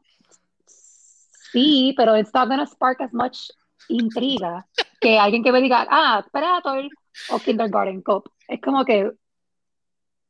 sí, 0.66 1.94
pero 1.96 2.18
it's 2.18 2.34
not 2.34 2.48
gonna 2.48 2.66
spark 2.66 3.02
as 3.02 3.14
much 3.14 3.50
intriga 3.90 4.66
que 5.00 5.18
alguien 5.20 5.44
que 5.44 5.52
me 5.52 5.62
diga, 5.62 5.88
ah, 5.90 6.24
Predator 6.32 6.88
o 7.30 7.40
Kindergarten 7.40 8.02
Cop. 8.02 8.28
Es 8.48 8.62
como 8.62 8.86
que, 8.86 9.12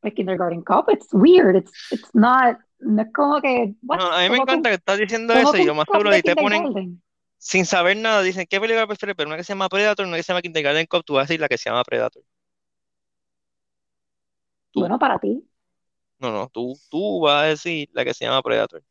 pues 0.02 0.14
Kindergarten 0.14 0.64
Cop, 0.64 0.90
it's 0.90 1.08
weird, 1.14 1.56
it's, 1.56 1.72
it's 1.92 2.10
not, 2.14 2.58
no 2.80 3.04
es 3.04 3.14
como 3.14 3.40
que, 3.40 3.74
what? 3.84 4.00
No, 4.00 4.12
a 4.12 4.22
mí 4.22 4.30
me 4.30 4.36
que 4.36 4.42
encanta 4.42 4.70
que 4.70 4.76
estás 4.76 4.98
diciendo 4.98 5.34
eso 5.34 5.56
y 5.58 5.66
lo 5.66 5.76
más 5.76 5.86
seguro 5.90 6.10
ahí 6.10 6.22
te 6.22 6.36
ponen 6.36 7.02
sin 7.38 7.66
saber 7.66 7.98
nada, 7.98 8.22
dicen, 8.22 8.46
¿qué 8.48 8.60
película 8.60 8.86
prefieres? 8.86 9.16
Pero 9.16 9.28
una 9.28 9.38
que 9.38 9.44
se 9.44 9.54
llama 9.54 9.68
Predator, 9.68 10.06
una 10.06 10.18
que 10.18 10.24
se 10.24 10.32
llama 10.32 10.44
Kindergarten 10.44 10.86
Cop, 10.86 11.04
tú 11.04 11.14
vas 11.14 11.22
a 11.22 11.26
decir 11.26 11.40
la 11.40 11.48
que 11.48 11.58
se 11.58 11.70
llama 11.70 11.84
Predator. 11.84 12.24
Tú. 14.72 14.82
Bueno, 14.82 15.00
para 15.00 15.18
ti. 15.20 15.44
No, 16.20 16.32
no, 16.32 16.50
tú, 16.50 16.78
tú 16.90 17.22
vas 17.22 17.44
a 17.44 17.48
decir 17.48 17.90
la 17.94 18.06
que 18.06 18.14
se 18.14 18.26
llama 18.26 18.44
Predator. 18.44 18.84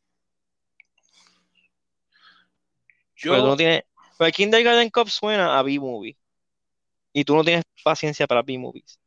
Pero 3.21 3.37
tú 3.37 3.47
no 3.47 3.55
tienes. 3.55 3.83
Pero 4.17 4.31
Kindergarten 4.31 4.89
Cop 4.89 5.07
suena 5.07 5.57
a 5.57 5.63
B-movie. 5.63 6.17
Y 7.13 7.23
tú 7.23 7.35
no 7.35 7.43
tienes 7.43 7.63
paciencia 7.83 8.27
para 8.27 8.41
B-movies. 8.41 8.99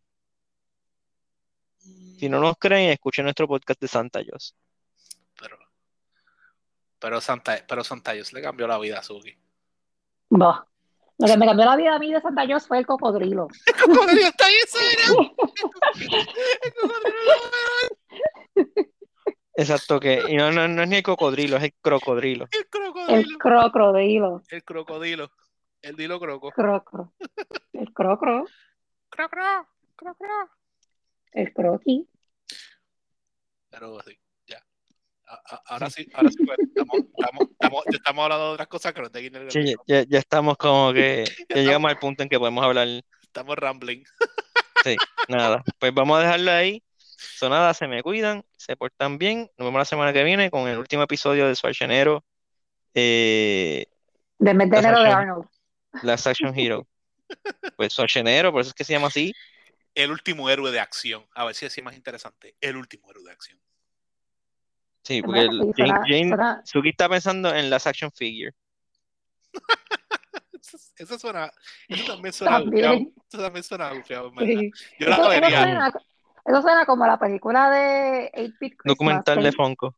Si 2.25 2.31
no 2.31 2.41
nos 2.41 2.57
creen, 2.57 2.89
escuchen 2.91 3.25
nuestro 3.27 3.47
podcast 3.47 3.79
de 3.83 3.87
Santa 3.87 4.21
Jos. 4.27 4.57
pero, 5.39 5.59
pero 6.99 7.21
Santa, 7.21 7.59
pero 7.69 7.85
Santayos 7.85 8.33
le 8.33 8.41
cambió 8.41 8.67
la 8.67 8.79
vida 8.79 8.99
a 8.99 9.03
Suki. 9.03 9.37
Bah. 10.31 10.67
Lo 11.19 11.27
que 11.27 11.37
me 11.37 11.45
cambió 11.45 11.67
la 11.67 11.77
vida 11.77 11.95
a 11.95 11.99
mí 11.99 12.11
de 12.11 12.23
Santa 12.23 12.47
Claus 12.47 12.67
fue 12.67 12.79
el 12.79 12.87
cocodrilo. 12.87 13.49
El 13.67 13.75
cocodrilo 13.75 14.27
está 14.29 14.47
ahí, 14.47 14.55
eso 14.55 14.79
era. 14.79 15.05
El 16.63 16.73
cocodrilo 16.73 17.35
Exacto, 19.57 20.01
que. 20.01 20.23
Y 20.27 20.37
no, 20.37 20.51
no, 20.51 20.67
no 20.67 20.83
es 20.83 20.89
ni 20.89 20.97
el 20.97 21.03
cocodrilo, 21.03 21.59
es 21.59 21.65
el 21.65 21.75
crocodrilo. 21.83 22.49
El 22.53 22.61
El 22.61 22.69
crocodilo. 22.71 23.39
crocodilo. 23.71 24.43
El 24.49 24.65
crocodilo. 24.65 25.31
El 25.83 25.95
dilo 25.97 26.19
croco. 26.19 26.51
Crocro. 26.53 27.13
El 27.75 27.93
crocro. 27.93 28.47
Cro, 29.11 29.29
cro, 29.29 29.69
cro, 29.95 30.15
cro. 30.15 30.49
El 31.33 31.53
croqui. 31.53 32.09
Pero 33.75 34.01
sí, 34.07 34.17
ya. 34.47 34.63
A- 35.27 35.43
a- 35.55 35.63
Ahora 35.67 35.91
sí, 35.91 36.09
ahora 36.15 36.31
sí, 36.31 36.45
pues, 36.45 36.59
estamos, 36.75 36.97
estamos, 37.19 37.49
estamos, 37.51 37.85
ya 37.91 37.97
estamos 37.97 38.23
hablando 38.23 38.47
de 38.47 38.53
otras 38.53 38.69
cosas 38.69 38.93
que 38.93 39.03
no 39.03 39.11
te 39.11 39.27
el 39.27 39.51
Sí, 39.51 39.75
ya, 39.87 40.05
ya 40.05 40.19
estamos 40.19 40.57
como 40.57 40.93
que. 40.95 41.25
Ya 41.27 41.33
estamos. 41.33 41.65
llegamos 41.65 41.91
al 41.91 41.99
punto 41.99 42.23
en 42.23 42.29
que 42.29 42.39
podemos 42.39 42.65
hablar. 42.65 42.87
Estamos 43.23 43.57
rambling. 43.57 44.05
Sí, 44.85 44.97
nada. 45.29 45.63
Pues 45.79 45.93
vamos 45.93 46.19
a 46.19 46.21
dejarlo 46.23 46.53
ahí. 46.53 46.83
So, 46.97 47.49
nada, 47.49 47.75
se 47.75 47.89
me 47.89 48.03
cuidan, 48.03 48.45
se 48.57 48.77
portan 48.77 49.19
bien. 49.19 49.51
Nos 49.59 49.67
vemos 49.67 49.79
la 49.81 49.85
semana 49.85 50.13
que 50.13 50.23
viene 50.23 50.51
con 50.51 50.69
el 50.69 50.79
último 50.79 51.03
episodio 51.03 51.49
de 51.49 51.55
Schwarzenegger. 51.57 52.21
Eh, 52.95 53.87
de 54.39 54.55
Las 54.55 54.85
enero 54.85 55.03
de. 55.03 55.09
Arnold. 55.09 55.47
Last 56.03 56.27
Action 56.27 56.57
Hero. 56.59 56.87
Pues 57.77 57.93
Schwarzenegger, 57.93 58.53
por 58.53 58.61
eso 58.61 58.69
es 58.69 58.75
que 58.75 58.85
se 58.85 58.93
llama 58.93 59.09
así. 59.09 59.33
El 59.95 60.11
último 60.11 60.49
héroe 60.51 60.71
de 60.71 60.81
acción. 60.81 61.25
A 61.35 61.45
ver 61.45 61.55
si 61.55 61.67
así 61.67 61.81
es 61.81 61.85
más 61.85 61.95
interesante. 61.97 62.57
El 62.61 62.77
último 62.77 63.11
héroe 63.11 63.25
de 63.25 63.31
acción. 63.33 63.59
Sí, 65.03 65.23
porque 65.23 65.41
el- 65.41 65.73
sí, 65.77 65.83
Jane, 65.87 66.61
Suki 66.65 66.89
está 66.89 67.09
pensando 67.09 67.55
en 67.55 67.69
Last 67.69 67.87
Action 67.87 68.11
Figure. 68.11 68.55
Eso, 70.61 70.79
eso 70.97 71.19
suena. 71.19 71.51
Eso 71.89 72.13
también 72.13 72.33
suena. 72.33 72.59
También. 72.59 73.13
Eso 73.29 73.43
también 73.43 73.63
suena 73.63 73.91
verdad. 73.93 74.31
Sí. 74.41 74.71
Yo 74.99 75.09
la 75.11 75.17
Eso, 75.17 75.33
eso 75.33 75.41
vería. 75.41 75.63
suena, 75.63 75.93
eso 76.47 76.63
suena 76.63 76.87
como 76.87 77.07
la 77.07 77.19
película 77.19 77.71
de 77.71 78.31
8-Bit 78.35 78.77
Christmas. 78.79 78.83
Documental 78.85 79.43
de 79.43 79.53
Funko. 79.53 79.95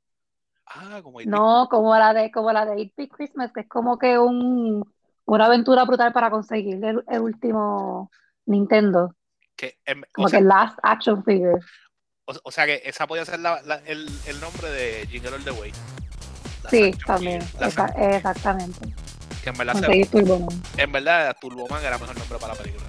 Ah, 0.67 1.01
como 1.05 1.21
el 1.21 1.31
No, 1.31 1.69
como 1.71 1.97
la 1.97 2.13
de, 2.13 2.33
como 2.33 2.53
la 2.53 2.67
de 2.67 2.73
8-Bit 2.73 3.13
Christmas, 3.13 3.53
que 3.53 3.61
es 3.61 3.69
como 3.69 3.97
que 3.97 4.19
un, 4.19 4.93
una 5.25 5.47
aventura 5.47 5.85
brutal 5.85 6.13
para 6.13 6.31
conseguir 6.31 6.85
el, 6.85 7.05
el 7.09 7.21
último 7.21 8.11
Nintendo. 8.47 9.15
Que, 9.57 9.79
em, 9.87 10.03
o, 10.03 10.07
Como 10.13 10.29
sea, 10.29 10.39
que 10.41 10.45
Last 10.45 10.79
Action 10.83 11.25
Figure. 11.25 11.61
o, 12.27 12.35
o 12.45 12.51
sea 12.53 12.67
que 12.67 12.83
esa 12.85 13.07
podía 13.07 13.25
ser 13.25 13.41
la- 13.41 13.63
la- 13.63 13.81
el, 13.87 14.09
el 14.27 14.41
nombre 14.41 14.71
de 14.71 15.07
Jingle 15.11 15.35
All 15.37 15.45
the 15.45 15.51
Way. 15.53 15.73
La 16.65 16.71
Sí, 16.71 16.93
también. 17.07 17.43
Esa- 17.61 17.87
exactamente. 17.87 18.95
que 19.43 19.51
en 19.51 19.57
verdad, 19.57 19.75
se- 19.81 20.07
Turboman. 20.07 20.63
en 20.77 20.93
verdad 20.93 21.37
Turboman 21.41 21.83
era 21.85 21.97
mejor 21.99 22.17
nombre 22.19 22.39
para 22.39 22.55
la 22.55 22.61
película. 22.63 22.87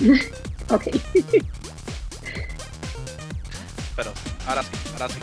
Ok. 0.68 0.82
Pero 3.94 4.12
ahora 4.46 4.62
sí, 4.62 4.68
ahora 4.92 5.08
sí. 5.08 5.20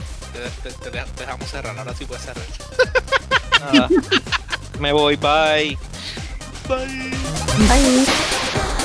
Te 0.82 0.90
dejamos 1.22 1.50
cerrar. 1.52 1.78
Ahora 1.78 1.94
sí 1.94 2.06
puedes 2.06 2.24
cerrar. 2.24 2.46
Nada. 3.74 3.90
Me 4.80 4.92
voy, 4.94 5.16
bye. 5.18 5.78
Bye. 6.68 7.12
Bye. 7.68 8.83